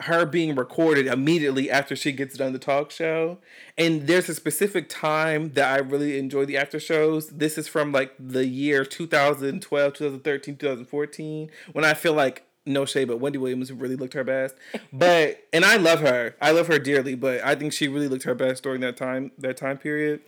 [0.00, 3.38] her being recorded immediately after she gets done the talk show.
[3.78, 7.28] And there's a specific time that I really enjoy the after shows.
[7.28, 13.08] This is from like the year 2012, 2013, 2014 when I feel like no shade,
[13.08, 14.54] but Wendy Williams really looked her best.
[14.92, 16.36] But and I love her.
[16.40, 19.30] I love her dearly, but I think she really looked her best during that time
[19.38, 20.20] that time period.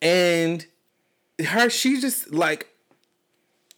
[0.00, 0.66] And
[1.44, 2.71] her she just like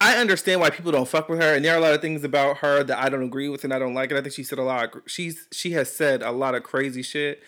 [0.05, 2.25] I understand why people don't fuck with her, and there are a lot of things
[2.25, 4.11] about her that I don't agree with and I don't like.
[4.11, 4.95] And I think she said a lot.
[4.95, 7.43] Of, she's she has said a lot of crazy shit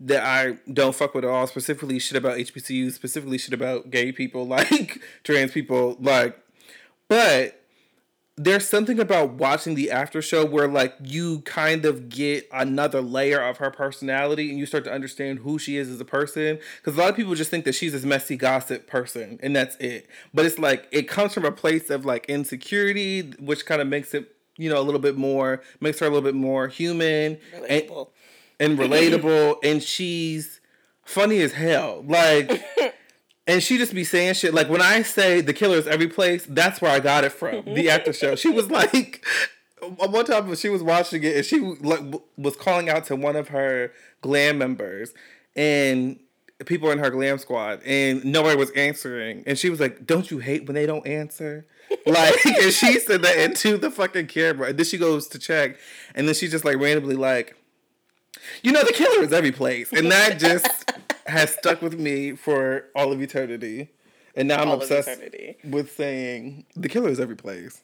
[0.00, 1.46] that I don't fuck with at all.
[1.46, 2.92] Specifically, shit about HBCUs.
[2.92, 6.38] Specifically, shit about gay people, like trans people, like.
[7.08, 7.60] But
[8.38, 13.40] there's something about watching the after show where like you kind of get another layer
[13.40, 16.58] of her personality and you start to understand who she is as a person.
[16.76, 19.76] Because a lot of people just think that she's this messy gossip person and that's
[19.76, 20.06] it.
[20.32, 24.14] But it's like it comes from a place of like insecurity which kind of makes
[24.14, 27.82] it you know a little bit more makes her a little bit more human and,
[27.88, 28.08] Relatable.
[28.60, 30.60] and relatable and she's
[31.04, 32.04] funny as hell.
[32.06, 32.64] Like
[33.48, 36.46] and she just be saying shit like when I say the killer is every place,
[36.48, 37.64] that's where I got it from.
[37.64, 38.36] The after show.
[38.36, 39.24] She was like,
[39.96, 42.00] one time she was watching it and she like
[42.36, 45.14] was calling out to one of her glam members
[45.56, 46.20] and
[46.66, 50.38] people in her glam squad and nobody was answering and she was like, "Don't you
[50.38, 51.66] hate when they don't answer?"
[52.06, 54.68] Like, and she said that into the fucking camera.
[54.68, 55.78] And then she goes to check,
[56.14, 57.56] and then she just like randomly like,
[58.62, 60.90] you know, the killer is every place, and that just
[61.28, 63.90] has stuck with me for all of eternity.
[64.34, 65.56] And now I'm obsessed eternity.
[65.64, 67.82] with saying the killer is every place.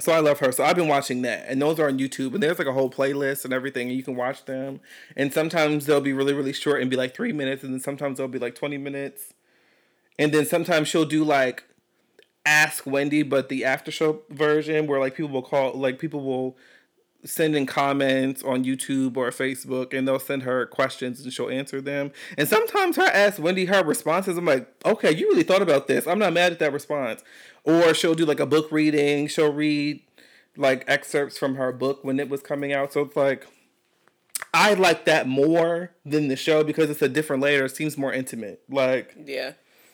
[0.00, 0.50] So I love her.
[0.50, 2.90] So I've been watching that, and those are on YouTube, and there's like a whole
[2.90, 4.80] playlist and everything, and you can watch them.
[5.16, 8.18] And sometimes they'll be really, really short and be like three minutes, and then sometimes
[8.18, 9.32] they'll be like twenty minutes.
[10.18, 11.64] And then sometimes she'll do like
[12.44, 16.56] Ask Wendy, but the after show version where like people will call, like people will
[17.24, 21.80] send in comments on YouTube or Facebook and they'll send her questions and she'll answer
[21.80, 22.10] them.
[22.36, 24.36] And sometimes her ask Wendy her responses.
[24.36, 26.06] I'm like, okay, you really thought about this.
[26.06, 27.22] I'm not mad at that response.
[27.64, 29.28] Or she'll do like a book reading.
[29.28, 30.02] She'll read
[30.56, 32.92] like excerpts from her book when it was coming out.
[32.92, 33.46] So it's like
[34.52, 37.64] I like that more than the show because it's a different layer.
[37.66, 38.62] It seems more intimate.
[38.68, 39.52] Like Yeah.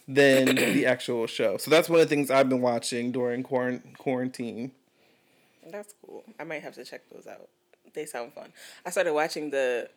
[0.09, 1.59] than the actual show.
[1.59, 4.73] So that's one of the things I've been watching during quarant- quarantine.
[5.71, 6.25] That's cool.
[6.39, 7.49] I might have to check those out.
[7.95, 8.53] They sound fun.
[8.85, 9.89] I started watching the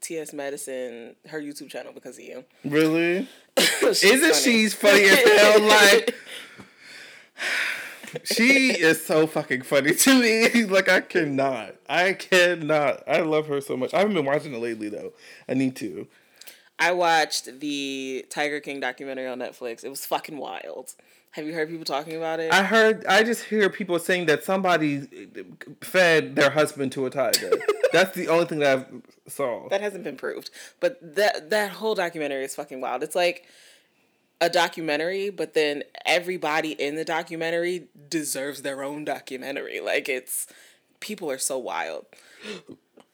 [0.00, 2.44] TS Madison her YouTube channel because of you.
[2.64, 3.28] Really?
[3.56, 4.34] Isn't funny.
[4.34, 5.60] she funny as hell?
[5.68, 6.14] Like
[8.22, 10.64] she is so fucking funny to me.
[10.74, 11.76] Like I cannot.
[11.88, 13.02] I cannot.
[13.08, 13.92] I love her so much.
[13.94, 15.12] I haven't been watching it lately though.
[15.48, 16.06] I need to.
[16.78, 19.84] I watched the Tiger King documentary on Netflix.
[19.84, 20.94] It was fucking wild.
[21.34, 22.52] Have you heard people talking about it?
[22.52, 23.04] I heard.
[23.06, 25.08] I just hear people saying that somebody
[25.80, 27.50] fed their husband to a tiger.
[27.92, 29.68] That's the only thing that I've saw.
[29.68, 30.50] that hasn't been proved.
[30.78, 33.02] But that that whole documentary is fucking wild.
[33.02, 33.46] It's like
[34.40, 39.80] a documentary, but then everybody in the documentary deserves their own documentary.
[39.80, 40.46] Like it's
[41.00, 42.06] people are so wild.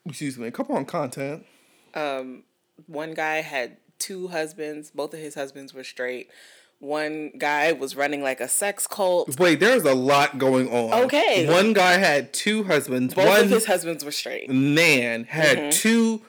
[0.05, 0.51] Excuse me.
[0.51, 1.43] Come on, content.
[1.95, 2.43] Um,
[2.85, 6.29] One guy had two husbands, both of his husbands were straight.
[6.81, 9.39] One guy was running like a sex cult.
[9.39, 11.03] Wait, there's a lot going on.
[11.05, 11.47] Okay.
[11.47, 13.13] One guy had two husbands.
[13.13, 14.49] Both one of his husbands were straight.
[14.49, 15.69] man had Mm-hmm.
[15.69, 16.21] two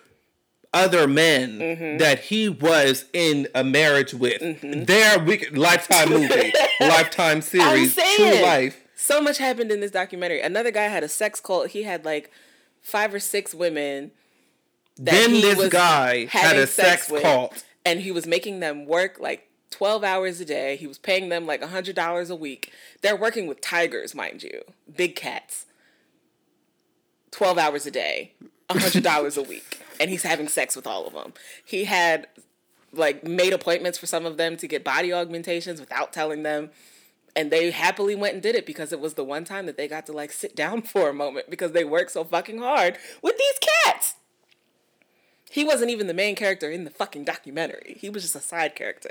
[0.74, 4.60] other men that he was in a marriage with.
[4.86, 8.16] Their wicked lifetime movie, lifetime series, saying.
[8.34, 8.78] True Life.
[8.94, 10.40] So much happened in this documentary.
[10.40, 11.68] Another guy had a sex cult.
[11.68, 12.30] He had like
[12.82, 14.12] five or six women.
[14.96, 17.64] that Then he this guy had a sex with, cult.
[17.86, 20.76] and he was making them work like 12 hours a day.
[20.76, 22.72] He was paying them like $100 a week.
[23.00, 24.62] They're working with tigers, mind you,
[24.94, 25.66] big cats.
[27.32, 28.32] 12 hours a day,
[28.70, 29.78] $100 a week.
[30.00, 31.32] And he's having sex with all of them.
[31.64, 32.26] He had
[32.92, 36.70] like made appointments for some of them to get body augmentations without telling them.
[37.36, 39.86] And they happily went and did it because it was the one time that they
[39.86, 43.36] got to like sit down for a moment because they worked so fucking hard with
[43.38, 44.14] these cats.
[45.48, 47.96] He wasn't even the main character in the fucking documentary.
[48.00, 49.10] He was just a side character.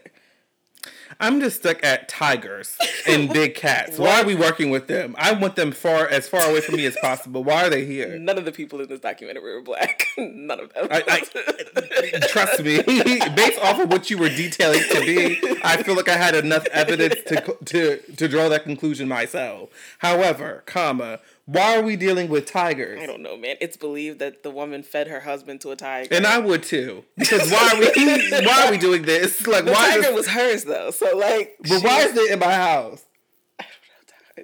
[1.19, 2.75] I'm just stuck at tigers
[3.07, 3.97] and big cats.
[3.97, 5.15] Why are we working with them?
[5.17, 7.43] I want them far as far away from me as possible.
[7.43, 8.17] Why are they here?
[8.17, 10.07] None of the people in this documentary were black.
[10.17, 10.87] None of them.
[10.89, 12.81] I, I, trust me,
[13.35, 16.65] based off of what you were detailing to me, I feel like I had enough
[16.67, 19.69] evidence to to to draw that conclusion myself.
[19.99, 21.19] However, comma,
[21.51, 22.99] why are we dealing with tigers?
[23.01, 23.57] I don't know, man.
[23.59, 26.15] It's believed that the woman fed her husband to a tiger.
[26.15, 27.85] And I would too, because why are we
[28.45, 29.45] why are we doing this?
[29.45, 29.97] Like, the why?
[29.97, 31.57] tiger was hers though, so like.
[31.67, 33.05] but why is it in my house?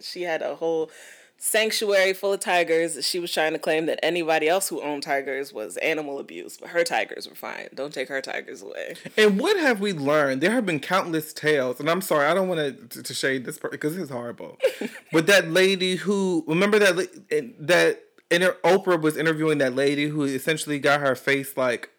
[0.01, 0.91] She had a whole
[1.37, 3.05] sanctuary full of tigers.
[3.05, 6.69] She was trying to claim that anybody else who owned tigers was animal abuse, but
[6.69, 7.69] her tigers were fine.
[7.73, 8.95] Don't take her tigers away.
[9.15, 10.41] And what have we learned?
[10.41, 13.57] There have been countless tales, and I'm sorry, I don't want to to shade this
[13.57, 14.57] part because it's horrible.
[15.11, 20.23] but that lady who remember that eh, that inter- Oprah was interviewing that lady who
[20.23, 21.91] essentially got her face like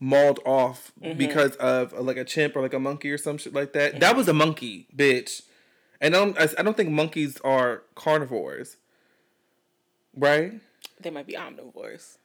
[0.00, 1.18] mauled off mm-hmm.
[1.18, 3.92] because of like a chimp or like a monkey or some shit like that.
[3.92, 4.00] Mm-hmm.
[4.00, 5.42] That was a monkey, bitch.
[6.00, 8.76] And I don't, I don't think monkeys are carnivores,
[10.16, 10.60] right?
[11.00, 12.18] They might be omnivores.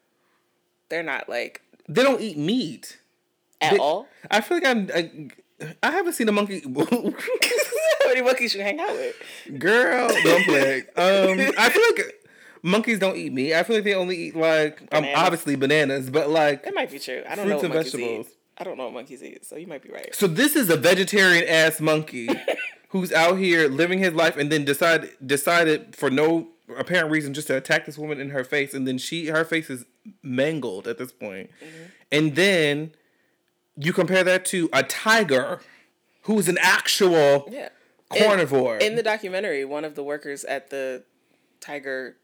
[0.90, 3.00] They're not like They don't eat meat.
[3.62, 4.08] at They- all.
[4.30, 4.90] I feel like I'm.
[4.94, 5.30] I,
[5.82, 6.62] I haven't seen a monkey.
[6.66, 9.16] How many monkeys you hang out with?
[9.60, 10.84] Girl, don't play.
[10.98, 12.14] Um, I feel like
[12.62, 13.54] monkeys don't eat meat.
[13.54, 15.16] I feel like they only eat like um, Bananas.
[15.18, 17.24] obviously bananas, but like That might be true.
[17.28, 18.28] I don't Fruits know what and monkeys vegetables.
[18.28, 18.34] eat.
[18.58, 20.14] I don't know what monkeys eat, so you might be right.
[20.14, 20.28] so.
[20.28, 22.28] This is a vegetarian ass monkey
[22.94, 27.48] who's out here living his life, and then decide decided for no apparent reason just
[27.48, 29.86] to attack this woman in her face, and then she her face is
[30.24, 31.84] mangled at this point, Mm-hmm.
[32.12, 32.92] and then
[33.76, 35.60] you compare that to a tiger
[36.24, 37.70] who's an actual Yeah.
[38.16, 38.78] carnivore.
[38.78, 41.04] In the documentary, one of the workers at the
[41.60, 42.16] tiger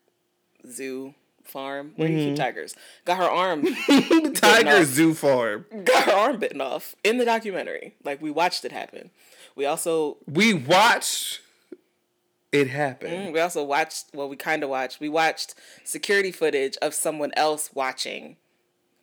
[0.71, 3.65] zoo farm, where you keep tigers, got her arm
[4.35, 5.65] tiger zoo farm.
[5.83, 7.95] got her arm bitten off in the documentary.
[8.03, 9.09] Like we watched it happen.
[9.59, 11.41] We also We watched
[12.53, 13.33] it happen.
[13.33, 15.01] we also watched well we kind of watched.
[15.01, 15.53] We watched
[15.83, 18.37] security footage of someone else watching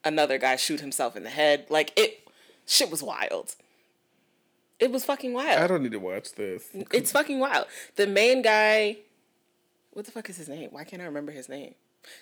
[0.02, 1.66] another guy shoot himself in the head.
[1.68, 2.26] Like it
[2.64, 3.54] shit was wild.
[4.80, 5.61] It was fucking wild.
[5.61, 6.70] I don't need to watch this.
[6.90, 7.66] It's fucking wild.
[7.96, 8.96] The main guy,
[9.92, 10.70] what the fuck is his name?
[10.70, 11.74] Why can't I remember his name?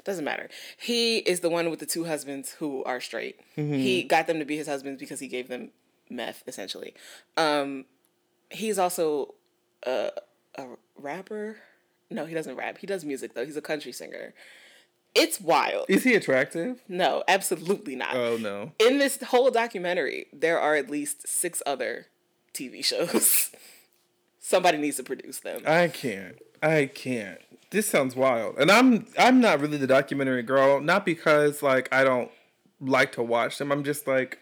[0.03, 0.49] Doesn't matter.
[0.77, 3.39] He is the one with the two husbands who are straight.
[3.55, 5.71] He got them to be his husbands because he gave them
[6.11, 6.95] meth, essentially.
[7.37, 7.85] Um,
[8.55, 9.35] he's also
[9.87, 10.11] a,
[10.57, 11.57] a rapper.
[12.11, 12.79] No, he doesn't rap.
[12.79, 13.45] He does music though.
[13.45, 14.35] He's a country singer.
[15.15, 15.87] It's wild.
[15.89, 16.81] Is he attractive?
[16.89, 18.17] No, absolutely not.
[18.17, 18.73] Oh no.
[18.79, 22.07] In this whole documentary, there are at least six other
[22.53, 23.51] TV shows.
[24.41, 25.63] Somebody needs to produce them.
[25.67, 26.37] I can't.
[26.63, 27.41] I can't.
[27.71, 28.57] This sounds wild.
[28.59, 32.31] And I'm I'm not really the documentary girl, not because like I don't
[32.81, 33.71] like to watch them.
[33.73, 34.39] I'm just like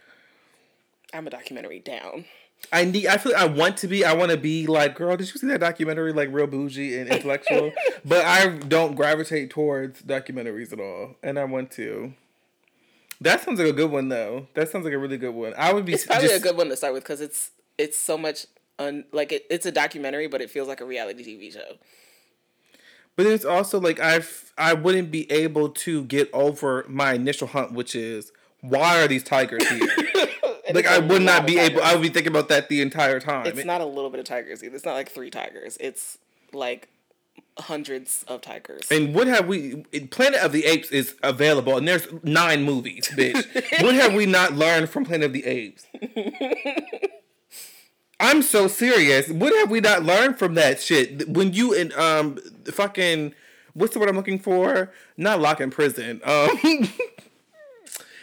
[1.13, 2.25] I'm a documentary down.
[2.73, 5.33] I need I feel I want to be I want to be like, girl, did
[5.33, 7.73] you see that documentary like real bougie and intellectual?
[8.05, 11.17] but I don't gravitate towards documentaries at all.
[11.23, 12.15] And I want to.
[13.21, 14.49] That sounds like a good one though.
[14.55, 15.55] That sounds like a really good one.
[15.57, 17.99] I would be It's probably just, a good one to start with because it's it's
[17.99, 18.47] so much
[18.79, 21.77] un like it, it's a documentary, but it feels like a reality TV show.
[23.17, 27.73] But it's also like I've I wouldn't be able to get over my initial hunt,
[27.73, 29.89] which is why are these tigers here?
[30.75, 31.83] like I would not be able.
[31.83, 33.47] I would be thinking about that the entire time.
[33.47, 34.75] It's not a little bit of tigers either.
[34.75, 35.77] It's not like three tigers.
[35.81, 36.19] It's
[36.53, 36.89] like
[37.59, 38.83] hundreds of tigers.
[38.91, 39.85] And what have we?
[40.11, 43.83] Planet of the Apes is available, and there's nine movies, bitch.
[43.83, 45.87] what have we not learned from Planet of the Apes?
[48.21, 49.29] I'm so serious.
[49.29, 51.29] What have we not learned from that shit?
[51.29, 53.35] When you and um fucking
[53.75, 54.93] what's the word I'm looking for?
[55.17, 56.21] Not lock in prison.
[56.25, 56.49] Um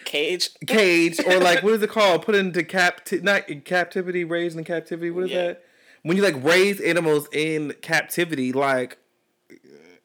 [0.10, 0.50] Cage.
[0.66, 2.24] cage or like what is it called?
[2.24, 5.12] Put into capti not in captivity, raised in captivity.
[5.12, 5.48] What is Yeah.
[5.48, 5.64] that?
[6.02, 8.98] When you like raise animals in captivity, like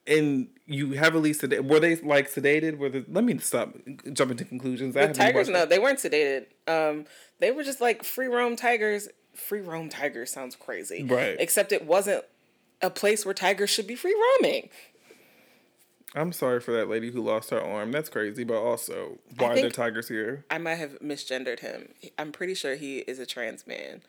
[0.06, 1.68] and you heavily sedated.
[1.68, 2.78] Were they like sedated?
[2.78, 3.74] Were they, let me stop
[4.12, 4.94] jumping to conclusions.
[4.94, 6.46] The tigers, no, they weren't sedated.
[6.66, 7.06] Um,
[7.40, 9.08] they were just like free roam tigers.
[9.34, 11.36] Free roam tigers sounds crazy, Right.
[11.38, 12.24] Except it wasn't
[12.82, 14.68] a place where tigers should be free roaming.
[16.14, 17.90] I'm sorry for that lady who lost her arm.
[17.90, 20.44] That's crazy, but also why are there tigers here?
[20.50, 21.88] I might have misgendered him.
[22.18, 24.02] I'm pretty sure he is a trans man,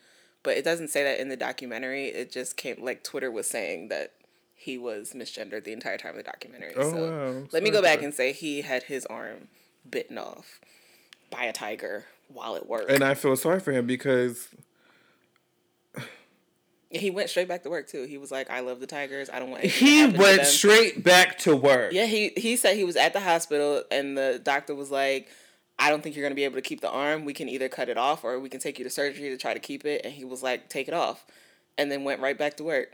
[0.43, 2.07] but it doesn't say that in the documentary.
[2.07, 4.11] It just came like Twitter was saying that
[4.55, 6.73] he was misgendered the entire time of the documentary.
[6.75, 7.47] Oh, so wow.
[7.51, 9.47] let me go back and say he had his arm
[9.89, 10.59] bitten off
[11.31, 12.85] by a tiger while at work.
[12.89, 14.49] And I feel sorry for him because
[16.97, 18.03] he went straight back to work too.
[18.03, 19.29] He was like, "I love the tigers.
[19.31, 21.93] I don't want." he went them." straight back to work.
[21.93, 25.29] Yeah, he he said he was at the hospital and the doctor was like,
[25.77, 27.25] I don't think you're gonna be able to keep the arm.
[27.25, 29.53] We can either cut it off or we can take you to surgery to try
[29.53, 30.01] to keep it.
[30.05, 31.25] And he was like, take it off,
[31.77, 32.93] and then went right back to work.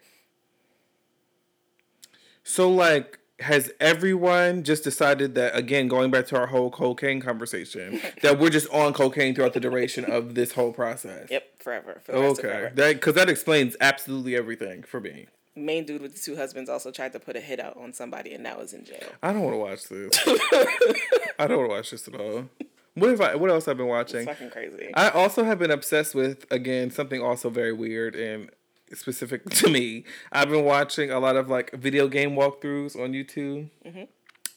[2.44, 8.00] So like has everyone just decided that again going back to our whole cocaine conversation
[8.22, 11.28] that we're just on cocaine throughout the duration of this whole process?
[11.30, 12.02] Yep, forever.
[12.04, 12.48] For the rest of Okay.
[12.58, 12.76] forever.
[12.76, 15.28] That cuz that explains absolutely everything for me.
[15.56, 18.34] Main dude with the two husbands also tried to put a hit out on somebody
[18.34, 19.04] and now is in jail.
[19.22, 20.18] I don't want to watch this.
[21.40, 22.50] I don't want to watch this at all.
[22.94, 24.20] What have I what else have I've been watching?
[24.22, 24.92] It's fucking crazy.
[24.94, 28.50] I also have been obsessed with again something also very weird and
[28.96, 30.04] specific to me.
[30.32, 34.04] I've been watching a lot of like video game walkthroughs on YouTube mm-hmm.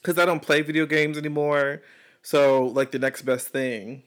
[0.01, 1.81] because I don't play video games anymore.
[2.21, 4.03] So like the next best thing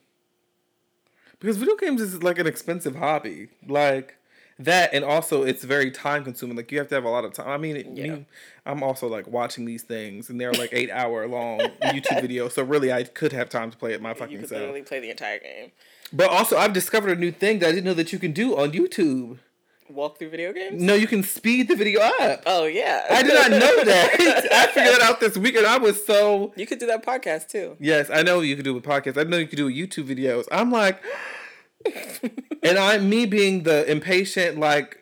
[1.41, 4.17] because video games is like an expensive hobby, like
[4.59, 6.57] that, and also it's very time consuming.
[6.57, 7.49] Like you have to have a lot of time.
[7.49, 8.15] I mean, it, Yeah.
[8.15, 8.27] me,
[8.67, 12.53] I'm also like watching these things, and they're like eight hour long YouTube videos.
[12.53, 14.61] So really, I could have time to play it my fucking you could self.
[14.61, 15.71] literally play the entire game.
[16.13, 18.57] But also, I've discovered a new thing that I didn't know that you can do
[18.57, 19.39] on YouTube.
[19.91, 20.83] Walk through video games.
[20.83, 22.43] No, you can speed the video up.
[22.47, 23.07] Oh yeah.
[23.11, 24.49] I did not know that.
[24.53, 25.67] I figured it out this weekend.
[25.67, 27.77] I was so You could do that podcast too.
[27.81, 28.11] yes.
[28.11, 29.19] I know you could do a podcast.
[29.19, 30.47] I know you could do YouTube videos.
[30.53, 31.01] I'm like,
[32.63, 34.99] and I'm me being the impatient like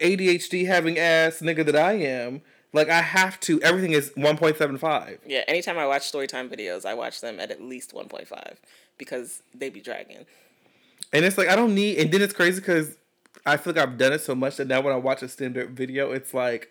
[0.00, 2.42] ADHD having ass nigga that I am.
[2.72, 3.60] Like I have to.
[3.62, 5.18] Everything is 1.75.
[5.26, 5.44] Yeah.
[5.48, 8.60] Anytime I watch storytime videos, I watch them at at least one point five
[8.98, 10.24] because they be dragging.
[11.12, 11.98] And it's like I don't need.
[11.98, 12.96] And then it's crazy because
[13.44, 15.70] I feel like I've done it so much that now when I watch a standard
[15.70, 16.70] video, it's like,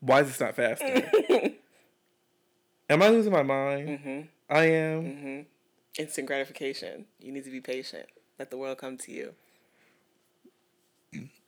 [0.00, 1.10] why is this not faster?
[2.88, 3.88] Am I losing my mind?
[3.88, 4.20] Mm-hmm.
[4.48, 5.46] I am.
[5.98, 7.06] Instant gratification.
[7.18, 8.06] You need to be patient.
[8.38, 9.34] Let the world come to you.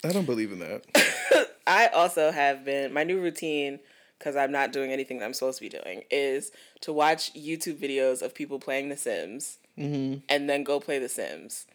[0.04, 1.50] I don't believe in that.
[1.66, 3.78] I also have been my new routine
[4.18, 7.78] because I'm not doing anything that I'm supposed to be doing is to watch YouTube
[7.78, 9.58] videos of people playing The Sims
[10.28, 11.66] and then go play The Sims.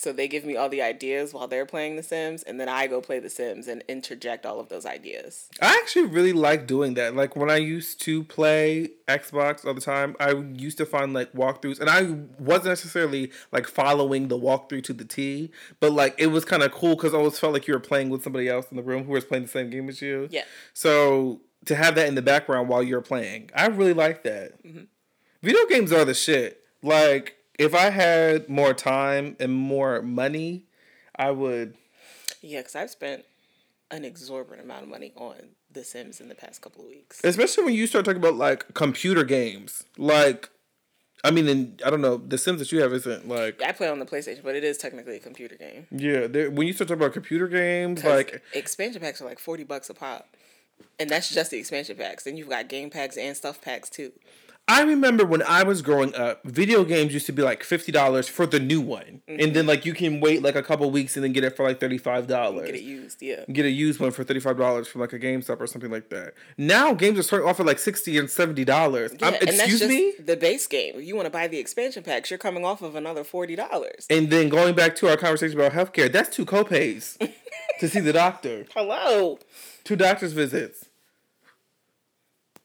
[0.00, 2.86] So they give me all the ideas while they're playing The Sims, and then I
[2.86, 5.50] go play The Sims and interject all of those ideas.
[5.60, 7.14] I actually really like doing that.
[7.14, 11.34] Like when I used to play Xbox all the time, I used to find like
[11.34, 12.02] walkthroughs, and I
[12.42, 16.72] wasn't necessarily like following the walkthrough to the T, but like it was kind of
[16.72, 19.04] cool because I always felt like you were playing with somebody else in the room
[19.04, 20.28] who was playing the same game as you.
[20.30, 20.44] Yeah.
[20.72, 24.64] So to have that in the background while you're playing, I really like that.
[24.64, 24.84] Mm-hmm.
[25.42, 26.62] Video games are the shit.
[26.82, 30.64] Like if I had more time and more money,
[31.14, 31.76] I would.
[32.40, 33.24] Yeah, because I've spent
[33.90, 35.36] an exorbitant amount of money on
[35.70, 37.20] The Sims in the past couple of weeks.
[37.22, 39.84] Especially when you start talking about like computer games.
[39.98, 40.48] Like,
[41.22, 43.62] I mean, and I don't know, the Sims that you have isn't like.
[43.62, 45.86] I play on the PlayStation, but it is technically a computer game.
[45.90, 49.90] Yeah, when you start talking about computer games, like expansion packs are like forty bucks
[49.90, 50.34] a pop,
[50.98, 52.24] and that's just the expansion packs.
[52.24, 54.12] Then you've got game packs and stuff packs too.
[54.70, 58.28] I remember when I was growing up, video games used to be like fifty dollars
[58.28, 59.40] for the new one, mm-hmm.
[59.40, 61.66] and then like you can wait like a couple weeks and then get it for
[61.66, 62.66] like thirty five dollars.
[62.66, 63.44] Get it used, yeah.
[63.52, 66.10] Get a used one for thirty five dollars from like a GameStop or something like
[66.10, 66.34] that.
[66.56, 69.12] Now games are starting off at like sixty and seventy dollars.
[69.20, 70.14] Yeah, excuse me.
[70.20, 70.94] The base game.
[70.94, 74.06] If you want to buy the expansion packs, you're coming off of another forty dollars.
[74.08, 77.18] And then going back to our conversation about healthcare, that's two copays
[77.80, 78.66] to see the doctor.
[78.72, 79.40] Hello.
[79.82, 80.89] Two doctor's visits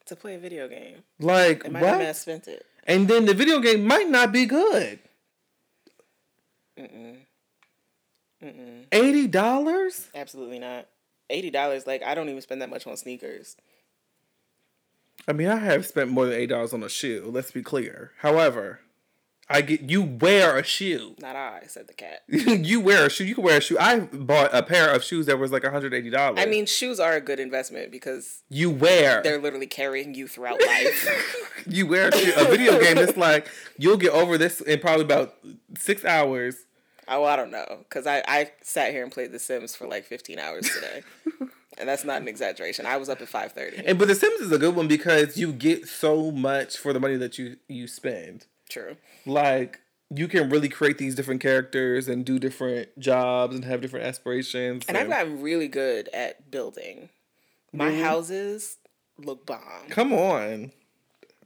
[0.06, 1.04] to play a video game.
[1.20, 2.02] Like it might what?
[2.02, 2.66] have spent it.
[2.86, 5.00] And then the video game might not be good.
[6.78, 7.18] Mm-mm.
[8.44, 8.84] Mm-mm.
[8.92, 10.10] Eighty dollars?
[10.14, 10.88] Absolutely not.
[11.30, 11.88] Eighty dollars.
[11.88, 13.58] Like I don't even spend that much on sneakers.
[15.28, 17.30] I mean, I have spent more than eight dollars on a shoe.
[17.34, 18.12] Let's be clear.
[18.20, 18.82] However,
[19.48, 21.16] I get you wear a shoe.
[21.20, 22.24] Not I, said the cat.
[22.28, 23.26] you wear a shoe.
[23.26, 23.78] You can wear a shoe.
[23.80, 26.40] I bought a pair of shoes that was like hundred eighty dollars.
[26.40, 29.22] I mean, shoes are a good investment because you wear.
[29.22, 31.64] They're literally carrying you throughout life.
[31.68, 32.98] you wear a, shoe, a video game.
[32.98, 35.36] It's like you'll get over this in probably about
[35.78, 36.66] six hours.
[37.08, 40.06] Oh, I don't know, because I I sat here and played The Sims for like
[40.06, 41.04] fifteen hours today.
[41.78, 42.88] and that's not an exaggeration.
[42.88, 43.86] I was up at five thirty.
[43.86, 47.00] And but The Sims is a good one because you get so much for the
[47.00, 48.48] money that you you spend.
[48.70, 48.98] True.
[49.26, 54.06] Like you can really create these different characters and do different jobs and have different
[54.06, 54.86] aspirations.
[54.88, 57.10] And, and I've gotten really good at building.
[57.74, 58.04] My mm-hmm.
[58.04, 58.78] houses
[59.18, 59.90] look bomb.
[59.90, 60.72] Come on.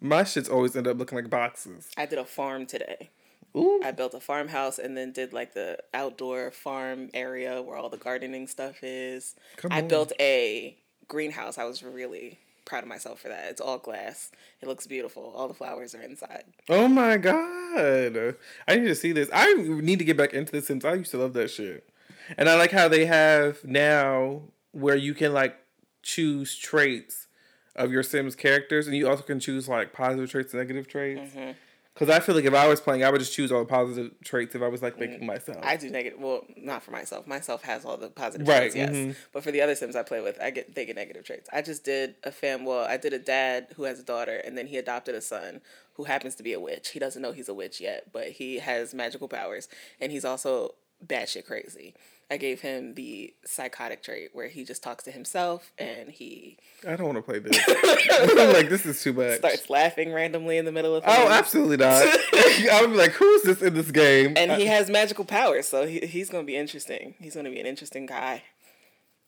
[0.02, 1.90] My shits always end up looking like boxes.
[1.98, 3.10] I did a farm today.
[3.56, 3.82] Ooh.
[3.84, 7.98] I built a farmhouse and then did like the outdoor farm area where all the
[7.98, 9.36] gardening stuff is.
[9.58, 9.88] Come I on.
[9.88, 11.58] built a greenhouse.
[11.58, 12.38] I was really
[12.70, 13.50] proud of myself for that.
[13.50, 14.32] It's all glass.
[14.62, 15.34] It looks beautiful.
[15.36, 16.44] All the flowers are inside.
[16.70, 18.36] Oh my god!
[18.68, 19.30] I need to see this.
[19.34, 20.86] I need to get back into The Sims.
[20.86, 21.90] I used to love that shit,
[22.38, 25.58] and I like how they have now where you can like
[26.04, 27.28] choose traits
[27.76, 31.34] of your Sims characters, and you also can choose like positive traits and negative traits.
[31.34, 31.52] Mm-hmm.
[31.94, 34.14] Because I feel like if I was playing, I would just choose all the positive
[34.24, 35.58] traits if I was like making myself.
[35.64, 36.18] I do negative.
[36.20, 37.28] Well, not for myself.
[37.28, 38.72] Myself has all the positive right.
[38.72, 38.92] traits, yes.
[38.92, 39.12] Mm-hmm.
[39.34, 41.50] But for the other Sims I play with, I get they get negative traits.
[41.52, 42.64] I just did a fam.
[42.64, 45.60] Well, I did a dad who has a daughter, and then he adopted a son
[45.94, 46.90] who happens to be a witch.
[46.92, 49.68] He doesn't know he's a witch yet, but he has magical powers,
[50.00, 50.76] and he's also
[51.06, 51.96] batshit crazy.
[52.32, 56.58] I gave him the psychotic trait where he just talks to himself and he.
[56.88, 57.60] I don't want to play this.
[57.68, 59.38] I'm like, this is too much.
[59.40, 61.04] Starts laughing randomly in the middle of.
[61.08, 61.28] Oh, things.
[61.28, 62.04] Oh, absolutely not!
[62.34, 64.34] I would be like, who's this in this game?
[64.38, 67.16] And he has magical powers, so he, he's going to be interesting.
[67.20, 68.44] He's going to be an interesting guy.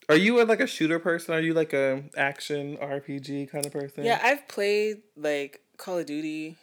[0.07, 1.33] Are you a, like a shooter person?
[1.33, 4.03] Are you like a action RPG kind of person?
[4.03, 6.57] Yeah, I've played like Call of Duty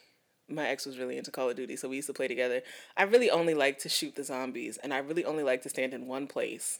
[0.49, 2.61] my ex was really into Call of Duty, so we used to play together.
[2.97, 5.93] I really only like to shoot the zombies, and I really only like to stand
[5.93, 6.79] in one place.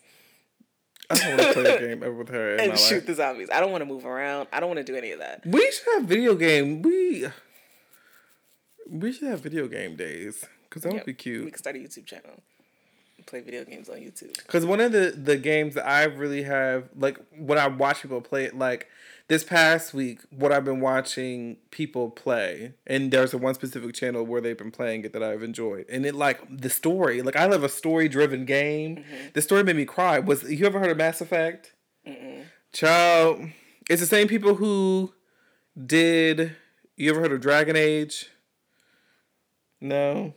[1.09, 3.05] I don't want to play a game ever with her and shoot life.
[3.07, 3.49] the zombies.
[3.51, 4.47] I don't want to move around.
[4.53, 5.45] I don't want to do any of that.
[5.45, 6.81] We should have video game.
[6.81, 7.27] We
[8.89, 11.01] we should have video game days because that yep.
[11.01, 11.45] would be cute.
[11.45, 12.43] We could start a YouTube channel
[13.29, 14.35] play video games on YouTube.
[14.37, 18.21] Because one of the the games that I really have like when I watch people
[18.21, 18.87] play it, like
[19.29, 24.25] this past week, what I've been watching people play, and there's a one specific channel
[24.25, 27.45] where they've been playing it that I've enjoyed, and it like the story, like I
[27.45, 28.97] love a story driven game.
[28.97, 29.27] Mm-hmm.
[29.33, 30.17] The story made me cry.
[30.19, 31.73] Was you ever heard of Mass Effect?
[32.07, 32.43] Mm-mm.
[32.73, 33.49] Child,
[33.89, 35.13] it's the same people who
[35.85, 36.55] did.
[36.97, 38.31] You ever heard of Dragon Age?
[39.79, 40.33] No.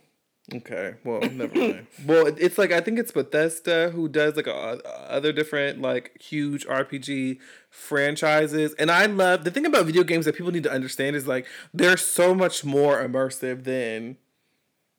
[0.51, 1.87] Okay, well, never mind.
[2.05, 6.65] well, it's like I think it's Bethesda who does like a, other different like huge
[6.67, 7.39] RPG
[7.69, 11.27] franchises, and I love the thing about video games that people need to understand is
[11.27, 14.17] like they're so much more immersive than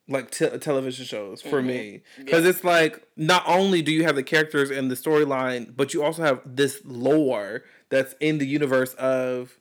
[0.08, 1.66] like te- television shows for mm-hmm.
[1.66, 2.50] me because yeah.
[2.50, 6.22] it's like not only do you have the characters and the storyline, but you also
[6.22, 9.58] have this lore that's in the universe of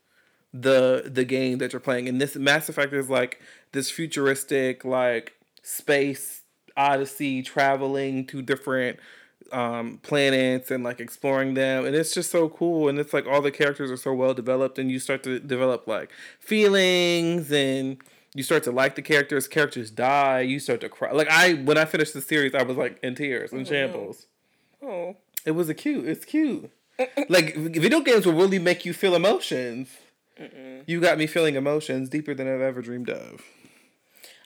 [0.53, 3.41] the the game that you're playing, and this Mass Effect is like
[3.73, 6.43] this futuristic like space
[6.77, 8.99] odyssey, traveling to different
[9.51, 12.89] um, planets and like exploring them, and it's just so cool.
[12.89, 15.87] And it's like all the characters are so well developed, and you start to develop
[15.87, 17.97] like feelings and
[18.35, 19.47] you start to like the characters.
[19.47, 21.11] Characters die, you start to cry.
[21.11, 24.27] Like I, when I finished the series, I was like in tears, in oh, shambles.
[24.81, 26.07] Oh, it was a cute.
[26.07, 26.71] It's cute.
[27.29, 29.89] like video games will really make you feel emotions.
[30.39, 30.83] Mm-mm.
[30.87, 33.41] You got me feeling emotions deeper than I've ever dreamed of.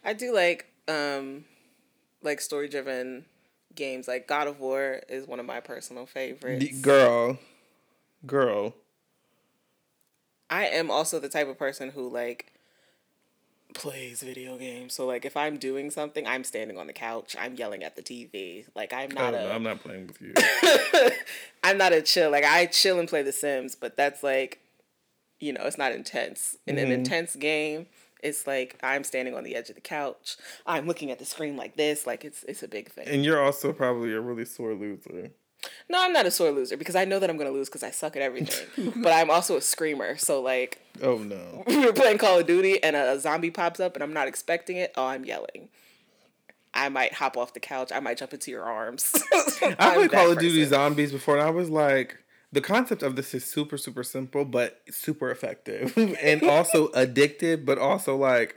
[0.03, 1.45] I do like um,
[2.21, 3.25] like story driven
[3.75, 4.07] games.
[4.07, 6.81] Like God of War is one of my personal favorites.
[6.81, 7.37] Girl,
[8.25, 8.73] girl.
[10.49, 12.53] I am also the type of person who like
[13.73, 14.93] plays video games.
[14.93, 18.01] So like if I'm doing something, I'm standing on the couch, I'm yelling at the
[18.01, 18.65] TV.
[18.75, 20.33] Like I'm not a I'm not playing with you.
[21.63, 22.31] I'm not a chill.
[22.31, 24.59] Like I chill and play The Sims, but that's like
[25.39, 26.57] you know, it's not intense.
[26.65, 26.85] In mm-hmm.
[26.85, 27.85] an intense game,
[28.23, 30.37] It's like I'm standing on the edge of the couch.
[30.65, 32.07] I'm looking at the screen like this.
[32.07, 33.07] Like it's it's a big thing.
[33.07, 35.31] And you're also probably a really sore loser.
[35.89, 37.91] No, I'm not a sore loser because I know that I'm gonna lose because I
[37.91, 38.93] suck at everything.
[39.01, 40.17] but I'm also a screamer.
[40.17, 41.63] So like, Oh no.
[41.67, 44.77] we were playing Call of Duty and a zombie pops up and I'm not expecting
[44.77, 44.93] it.
[44.95, 45.69] Oh, I'm yelling.
[46.73, 47.91] I might hop off the couch.
[47.91, 49.11] I might jump into your arms.
[49.33, 50.63] I played Call of Duty.
[50.65, 52.17] Zombies before, and I was like,
[52.51, 57.77] the concept of this is super, super simple, but super effective, and also addictive, but
[57.77, 58.55] also like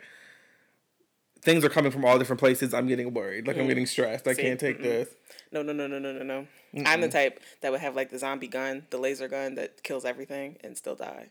[1.42, 2.72] things are coming from all different places.
[2.72, 3.68] I'm getting worried, like I'm mm.
[3.68, 4.28] getting stressed.
[4.28, 4.42] I See?
[4.42, 5.08] can't take this.
[5.52, 6.46] No, no, no, no, no, no, no.
[6.86, 10.04] I'm the type that would have like the zombie gun, the laser gun that kills
[10.04, 11.30] everything and still die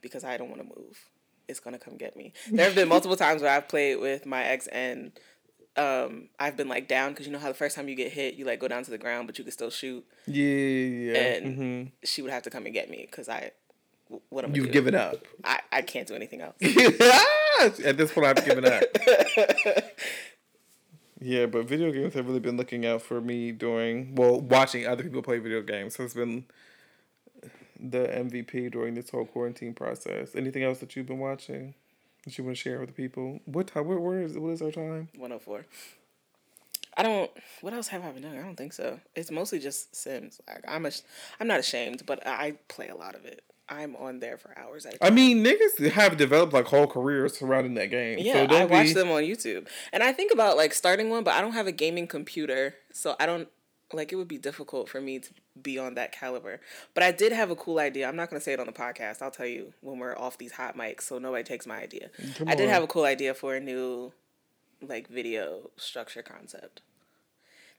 [0.00, 0.98] because I don't want to move.
[1.48, 2.32] It's gonna come get me.
[2.50, 5.12] There have been multiple times where I've played with my ex and
[5.76, 8.34] um, I've been like down because you know how the first time you get hit,
[8.34, 10.04] you like go down to the ground, but you can still shoot.
[10.26, 11.14] Yeah, yeah.
[11.18, 11.90] And mhm.
[12.04, 13.52] she would have to come and get me because I,
[14.30, 14.54] what am I?
[14.54, 15.16] You've given up.
[15.44, 16.56] I, I can't do anything else.
[17.84, 18.82] At this point, I've given up.
[21.20, 25.02] yeah, but video games have really been looking out for me during, well, watching other
[25.02, 26.46] people play video games has been
[27.78, 30.34] the MVP during this whole quarantine process.
[30.34, 31.74] Anything else that you've been watching
[32.26, 33.40] that you want to share with the people?
[33.46, 33.86] What time?
[33.86, 35.08] Where, where is what is our time?
[35.16, 35.64] 104.
[36.98, 37.30] I don't.
[37.60, 38.38] What else have I been doing?
[38.38, 39.00] I don't think so.
[39.14, 40.40] It's mostly just Sims.
[40.46, 40.90] Like I'm a,
[41.40, 43.42] I'm not ashamed, but I play a lot of it.
[43.68, 44.86] I'm on there for hours.
[44.86, 48.18] I I mean, niggas have developed like whole careers surrounding that game.
[48.18, 51.24] yeah, so I watch be, them on YouTube, and I think about like starting one,
[51.24, 53.48] but I don't have a gaming computer, so I don't
[53.92, 54.12] like.
[54.12, 55.30] It would be difficult for me to
[55.60, 56.60] be on that caliber.
[56.94, 58.08] But I did have a cool idea.
[58.08, 59.22] I'm not gonna say it on the podcast.
[59.22, 62.10] I'll tell you when we're off these hot mics, so nobody takes my idea.
[62.36, 62.74] Come I did on.
[62.74, 64.12] have a cool idea for a new
[64.82, 66.82] like video structure concept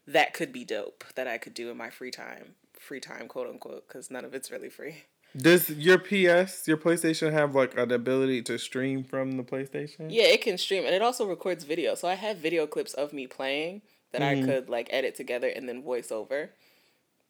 [0.06, 3.48] that could be dope that I could do in my free time, free time, quote
[3.48, 5.04] unquote, because none of it's really free.
[5.36, 10.06] Does your PS, your PlayStation, have like an ability to stream from the PlayStation?
[10.08, 11.94] Yeah, it can stream and it also records video.
[11.94, 13.82] So I have video clips of me playing
[14.12, 16.50] that I could like edit together and then voice over.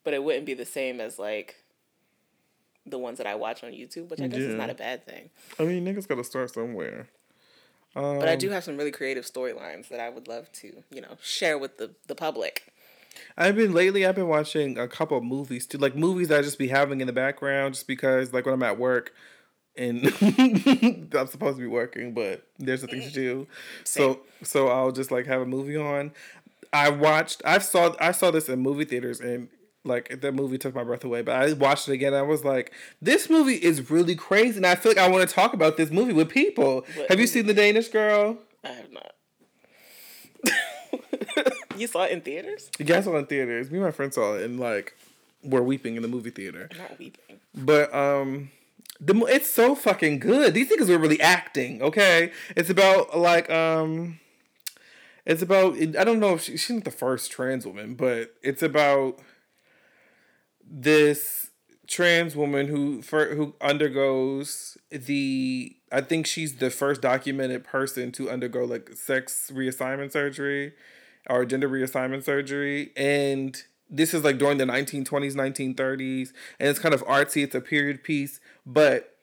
[0.04, 1.56] But it wouldn't be the same as like
[2.86, 4.46] the ones that I watch on YouTube, which I guess Yeah.
[4.48, 5.30] is not a bad thing.
[5.58, 7.08] I mean, niggas got to start somewhere.
[7.96, 11.00] Um, But I do have some really creative storylines that I would love to, you
[11.00, 12.72] know, share with the, the public.
[13.36, 14.06] I've been lately.
[14.06, 17.00] I've been watching a couple of movies too, like movies that I just be having
[17.00, 19.12] in the background, just because like when I'm at work,
[19.76, 23.46] and I'm supposed to be working, but there's nothing to do.
[23.84, 26.12] So so I'll just like have a movie on.
[26.72, 27.42] I watched.
[27.44, 27.94] I saw.
[28.00, 29.48] I saw this in movie theaters, and
[29.84, 31.22] like the movie took my breath away.
[31.22, 32.12] But I watched it again.
[32.12, 35.28] And I was like, this movie is really crazy, and I feel like I want
[35.28, 36.86] to talk about this movie with people.
[36.94, 38.38] What have you seen the Danish Girl?
[38.64, 39.12] I have not.
[41.76, 42.70] you saw it in theaters?
[42.78, 43.70] You guys saw it in theaters.
[43.70, 44.94] Me and my friend saw it, and like
[45.42, 46.68] we're weeping in the movie theater.
[46.72, 47.40] I'm not weeping.
[47.54, 48.50] But um
[49.00, 50.54] the it's so fucking good.
[50.54, 52.32] These niggas were really acting, okay?
[52.56, 54.18] It's about like um
[55.28, 58.62] it's about I don't know if she, she's not the first trans woman, but it's
[58.62, 59.20] about
[60.68, 61.50] this
[61.86, 68.30] trans woman who for, who undergoes the I think she's the first documented person to
[68.30, 70.72] undergo like sex reassignment surgery
[71.28, 72.90] or gender reassignment surgery.
[72.96, 77.44] And this is like during the 1920s 1930s and it's kind of artsy.
[77.44, 78.40] It's a period piece.
[78.64, 79.14] But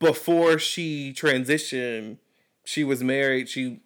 [0.00, 2.18] before she transitioned
[2.66, 3.48] she was married.
[3.48, 3.80] She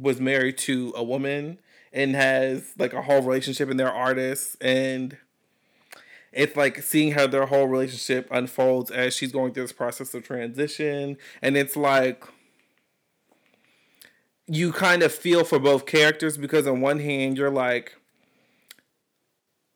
[0.00, 1.58] was married to a woman
[1.92, 4.56] and has like a whole relationship and they're artists.
[4.60, 5.16] And
[6.32, 10.24] it's like seeing how their whole relationship unfolds as she's going through this process of
[10.24, 11.16] transition.
[11.42, 12.24] And it's like
[14.46, 17.94] you kind of feel for both characters because on one hand you're like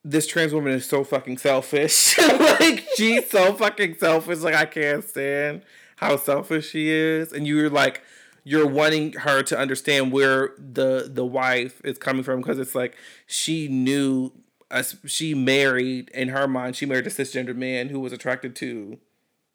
[0.05, 2.19] this trans woman is so fucking selfish.
[2.63, 4.39] Like she's so fucking selfish.
[4.39, 5.63] Like i can't stand
[5.97, 7.33] how selfish she is.
[7.33, 8.03] And you're like
[8.45, 12.97] you're wanting her to understand where the the wife is coming from because it's like
[13.27, 14.33] she knew
[14.71, 18.99] us she married in her mind she married a cisgender man who was attracted to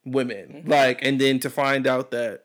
[0.05, 0.47] women.
[0.47, 0.69] Mm-hmm.
[0.69, 2.43] Like and then to find out that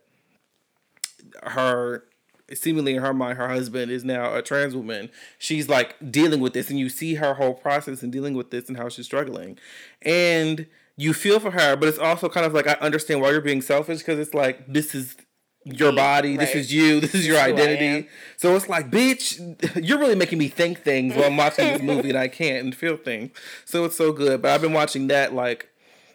[1.44, 2.04] her
[2.52, 5.08] seemingly in her mind her husband is now a trans woman
[5.38, 8.68] she's like dealing with this and you see her whole process and dealing with this
[8.68, 9.58] and how she's struggling.
[10.02, 10.66] And
[10.96, 13.62] you feel for her but it's also kind of like i understand why you're being
[13.62, 15.16] selfish because it's like this is
[15.64, 18.08] your body this is you this is your This is who I identity.
[18.36, 19.38] so it's like bitch
[19.86, 22.74] you're really making me think things while i'm watching this movie and i can't and
[22.74, 23.30] feel things.
[23.64, 25.68] So it's so good but i've been watching that like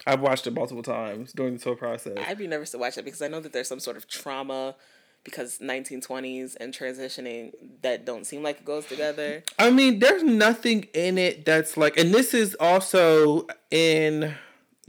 [0.06, 2.18] i've watched it multiple times during this whole process.
[2.28, 4.76] I'd be nervous to watch it because I know that there's some sort of trauma
[5.24, 7.52] because 1920s and transitioning
[7.82, 9.44] that don't seem like it goes together.
[9.60, 14.36] I mean, there's nothing in it that's like, and this is also in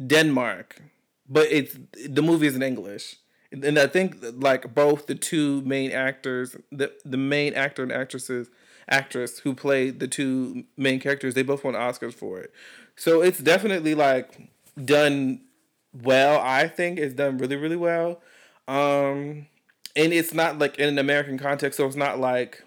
[0.05, 0.80] Denmark,
[1.28, 1.76] but it's
[2.09, 3.16] the movie is in English,
[3.52, 8.50] and I think like both the two main actors, the the main actor and actresses,
[8.88, 12.52] actress who played the two main characters, they both won Oscars for it.
[12.96, 14.50] So it's definitely like
[14.82, 15.40] done
[15.92, 16.40] well.
[16.40, 18.20] I think it's done really really well,
[18.66, 19.46] um,
[19.96, 22.62] and it's not like in an American context, so it's not like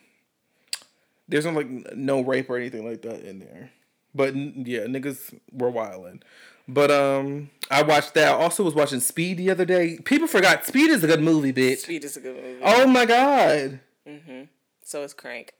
[1.27, 3.71] there's no like no rape or anything like that in there.
[4.13, 6.21] But yeah, niggas were wilding.
[6.67, 8.27] But um, I watched that.
[8.30, 9.98] I also was watching Speed the other day.
[10.03, 11.80] People forgot Speed is a good movie, bitch.
[11.80, 12.60] Speed is a good movie.
[12.64, 13.80] Oh my god.
[14.07, 14.43] Mm-hmm.
[14.84, 15.53] So is Crank.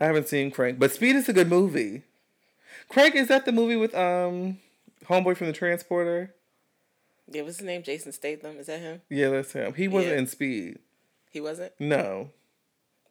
[0.00, 2.02] I haven't seen Crank, but Speed is a good movie.
[2.88, 4.58] Crank is that the movie with um,
[5.06, 6.34] homeboy from the Transporter?
[7.30, 7.82] Yeah, what's his name?
[7.82, 8.56] Jason Statham.
[8.58, 9.02] Is that him?
[9.10, 9.74] Yeah, that's him.
[9.74, 10.18] He wasn't Yeah.
[10.20, 10.78] in Speed.
[11.30, 11.72] He wasn't.
[11.78, 12.30] No.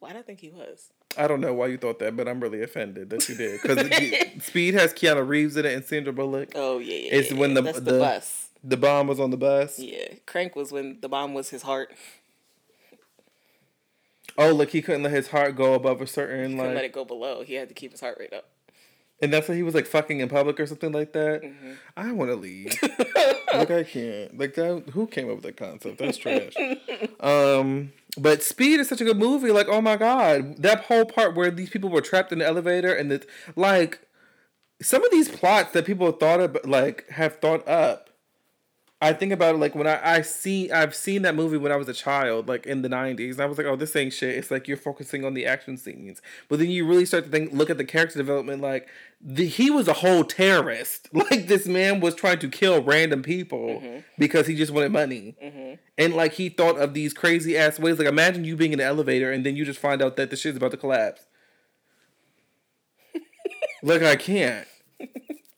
[0.00, 0.90] Why did I think he was?
[1.16, 3.60] I don't know why you thought that, but I'm really offended that you did.
[3.60, 3.78] Because
[4.44, 6.52] Speed has Keanu Reeves in it and Sandra Bullock.
[6.54, 7.14] Oh yeah, yeah.
[7.14, 8.44] It's yeah, when the- the- the bus.
[8.64, 9.78] The bomb was on the bus.
[9.78, 11.92] Yeah, Crank was when the bomb was his heart.
[14.36, 17.04] Oh, look, he couldn't let his heart go above a certain Couldn't let it go
[17.04, 17.42] below.
[17.42, 18.48] He had to keep his heart rate up.
[19.22, 21.42] and that's why he was like fucking in public or something like that.
[21.42, 21.72] Mm-hmm.
[21.96, 22.72] I want to leave.
[23.54, 24.36] like I can't.
[24.38, 24.90] Like that.
[24.92, 25.98] Who came up with that concept?
[25.98, 26.54] That's trash.
[27.20, 29.50] um, but Speed is such a good movie.
[29.50, 32.92] Like, oh my god, that whole part where these people were trapped in the elevator
[32.92, 33.26] and it's
[33.56, 34.00] like
[34.80, 38.07] some of these plots that people thought of, like have thought up.
[39.00, 41.76] I think about it like when I, I see I've seen that movie when I
[41.76, 44.34] was a child, like in the nineties, and I was like, oh, this ain't shit.
[44.34, 47.52] It's like you're focusing on the action scenes, but then you really start to think,
[47.52, 48.60] look at the character development.
[48.60, 48.88] Like
[49.20, 51.08] the, he was a whole terrorist.
[51.18, 53.98] Like this man was trying to kill random people mm-hmm.
[54.18, 55.74] because he just wanted money, mm-hmm.
[55.96, 57.98] and like he thought of these crazy ass ways.
[57.98, 60.36] Like imagine you being in the elevator and then you just find out that the
[60.36, 61.26] shit's about to collapse.
[63.82, 64.66] like I can't.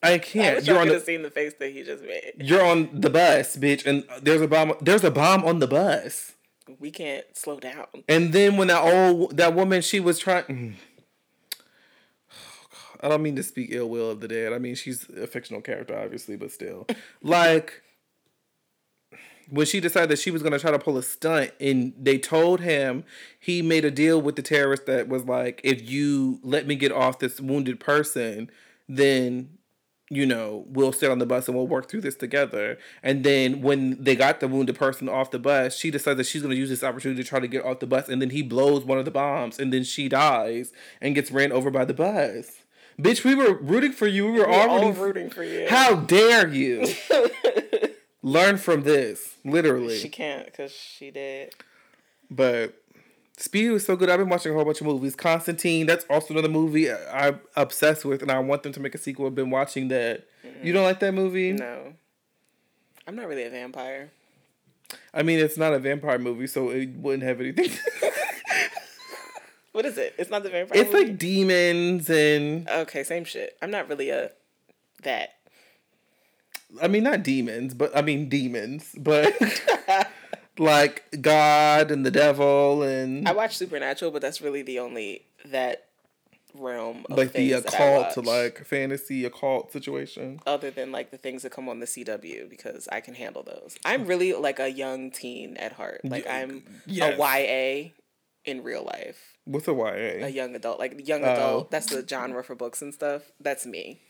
[0.02, 0.56] I I can't.
[0.56, 2.32] wish You're I on could the, have seen the face that he just made.
[2.38, 4.74] you're on the bus, bitch, and there's a bomb.
[4.80, 6.32] There's a bomb on the bus.
[6.78, 7.86] We can't slow down.
[8.08, 10.44] And then when that old that woman, she was trying.
[10.44, 10.74] Mm.
[13.02, 14.52] I don't mean to speak ill will of the dead.
[14.52, 16.86] I mean she's a fictional character, obviously, but still,
[17.22, 17.82] like
[19.48, 22.60] when she decided that she was gonna try to pull a stunt, and they told
[22.60, 23.04] him
[23.38, 26.92] he made a deal with the terrorist that was like, if you let me get
[26.92, 28.50] off this wounded person,
[28.88, 29.58] then
[30.10, 32.78] you know, we'll sit on the bus and we'll work through this together.
[33.00, 36.42] And then when they got the wounded person off the bus, she decides that she's
[36.42, 38.08] going to use this opportunity to try to get off the bus.
[38.08, 41.52] And then he blows one of the bombs and then she dies and gets ran
[41.52, 42.58] over by the bus.
[43.00, 44.26] Bitch, we were rooting for you.
[44.26, 45.66] We were We're already all rooting for you.
[45.70, 46.86] How dare you?
[48.22, 49.98] Learn from this, literally.
[49.98, 51.54] She can't because she did.
[52.30, 52.79] But
[53.40, 54.10] Speed was so good.
[54.10, 55.16] I've been watching a whole bunch of movies.
[55.16, 58.98] Constantine, that's also another movie I'm obsessed with, and I want them to make a
[58.98, 59.26] sequel.
[59.26, 60.26] I've been watching that.
[60.62, 61.52] You don't like that movie?
[61.52, 61.94] No,
[63.06, 64.10] I'm not really a vampire.
[65.14, 67.70] I mean, it's not a vampire movie, so it wouldn't have anything.
[69.72, 70.14] What is it?
[70.18, 70.80] It's not the vampire.
[70.80, 71.06] it's movie?
[71.06, 73.56] like demons and okay, same shit.
[73.62, 74.32] I'm not really a
[75.04, 75.34] that.
[76.82, 79.32] I mean not demons, but I mean demons, but
[80.58, 85.86] like God and the devil and I watch Supernatural, but that's really the only that
[86.54, 90.40] realm of like the things that I occult to like fantasy occult situation.
[90.46, 93.76] other than like the things that come on the CW because I can handle those.
[93.84, 96.00] I'm really like a young teen at heart.
[96.04, 97.14] Like I'm yes.
[97.18, 97.90] a YA
[98.44, 99.36] in real life.
[99.44, 101.32] What's a ya A young adult, like young Oh.
[101.32, 101.70] adult.
[101.70, 103.22] That's the genre for books and stuff.
[103.40, 104.00] That's me.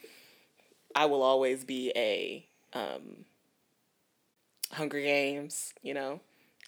[0.95, 3.25] I will always be a um
[4.73, 6.21] Hunger Games, you know.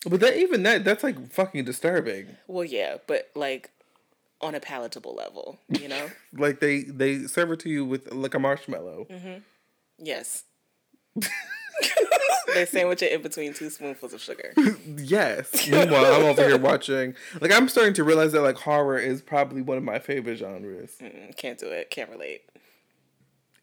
[0.09, 2.37] But that even that that's like fucking disturbing.
[2.49, 3.71] Well, yeah, but like
[4.41, 6.11] on a palatable level, you know.
[6.33, 9.07] Like they they serve it to you with like a marshmallow.
[9.11, 9.39] Mm-hmm.
[9.99, 10.45] yes.
[12.55, 14.53] they sandwich it in between two spoonfuls of sugar.
[14.97, 15.69] Yes.
[15.69, 17.15] Meanwhile, I'm over here watching.
[17.41, 20.97] Like I'm starting to realize that like horror is probably one of my favorite genres.
[21.01, 21.91] Mm, Can't do it.
[21.91, 22.43] Can't relate.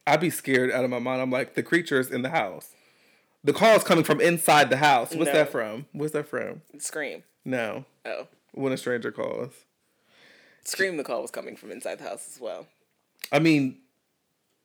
[0.07, 1.21] I'd be scared out of my mind.
[1.21, 2.69] I'm like the creature's in the house.
[3.43, 5.13] The call is coming from inside the house.
[5.13, 5.33] What's No.
[5.33, 5.85] that from?
[5.93, 6.61] What's that from?
[6.77, 7.23] Scream.
[7.45, 7.85] No.
[8.05, 9.53] Oh, When a stranger calls.
[10.63, 10.97] Scream.
[10.97, 12.67] The call was coming from inside the house as well.
[13.31, 13.79] I mean,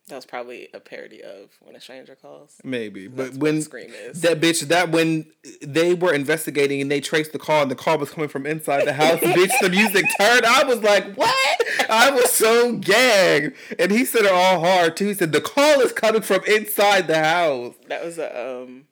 [0.09, 2.57] That was probably a parody of When a Stranger Calls.
[2.63, 4.21] maybe, but when Scream is.
[4.21, 5.27] that bitch, that when
[5.63, 8.85] they were investigating and they traced the call and the call was coming from inside
[8.87, 10.45] the house, bitch, the music turned.
[10.45, 11.61] I was like, what?
[11.89, 15.07] I was so gagged, and he said it all hard too.
[15.07, 17.75] He said the call is coming from inside the house.
[17.89, 18.85] That was a um,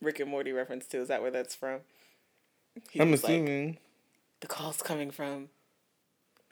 [0.00, 1.02] Rick and Morty reference too.
[1.02, 1.80] Is that where that's from?
[2.90, 3.78] He I'm was like, assuming.
[4.40, 5.50] the call's coming from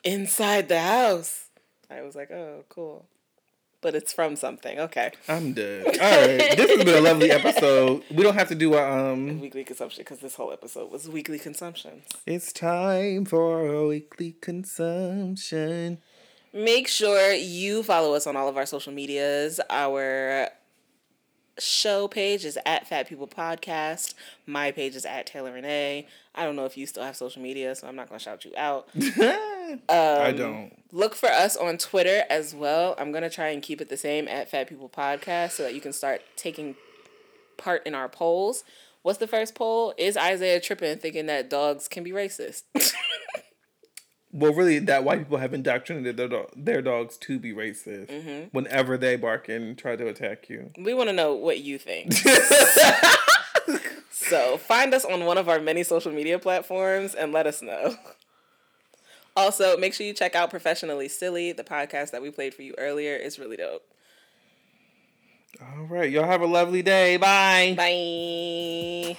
[0.05, 1.47] inside the house.
[1.89, 3.05] I was like, oh, cool.
[3.81, 4.79] But it's from something.
[4.79, 5.11] Okay.
[5.27, 5.85] I'm dead.
[5.85, 8.03] All right, this has been a lovely episode.
[8.11, 9.39] We don't have to do a um.
[9.39, 12.03] Weekly consumption because this whole episode was weekly consumption.
[12.25, 15.97] It's time for a weekly consumption.
[16.53, 19.59] Make sure you follow us on all of our social medias.
[19.69, 20.49] Our
[21.57, 24.13] show page is at Fat People Podcast.
[24.45, 26.07] My page is at Taylor Renee.
[26.35, 28.51] I don't know if you still have social media, so I'm not gonna shout you
[28.57, 28.89] out.
[29.89, 30.77] I um, don't.
[30.91, 32.95] Look for us on Twitter as well.
[32.97, 35.81] I'm gonna try and keep it the same at Fat People Podcast so that you
[35.81, 36.75] can start taking
[37.57, 38.63] part in our polls.
[39.01, 39.93] What's the first poll?
[39.97, 42.63] Is Isaiah tripping thinking that dogs can be racist?
[44.33, 48.47] Well, really, that white people have indoctrinated their, do- their dogs to be racist mm-hmm.
[48.51, 50.71] whenever they bark and try to attack you.
[50.77, 52.13] we want to know what you think.
[54.11, 57.95] so find us on one of our many social media platforms and let us know.
[59.35, 62.75] Also, make sure you check out Professionally Silly, the podcast that we played for you
[62.77, 63.15] earlier.
[63.15, 63.83] It's really dope.
[65.61, 67.17] All right, y'all have a lovely day.
[67.17, 67.73] Bye.
[67.77, 69.17] Bye.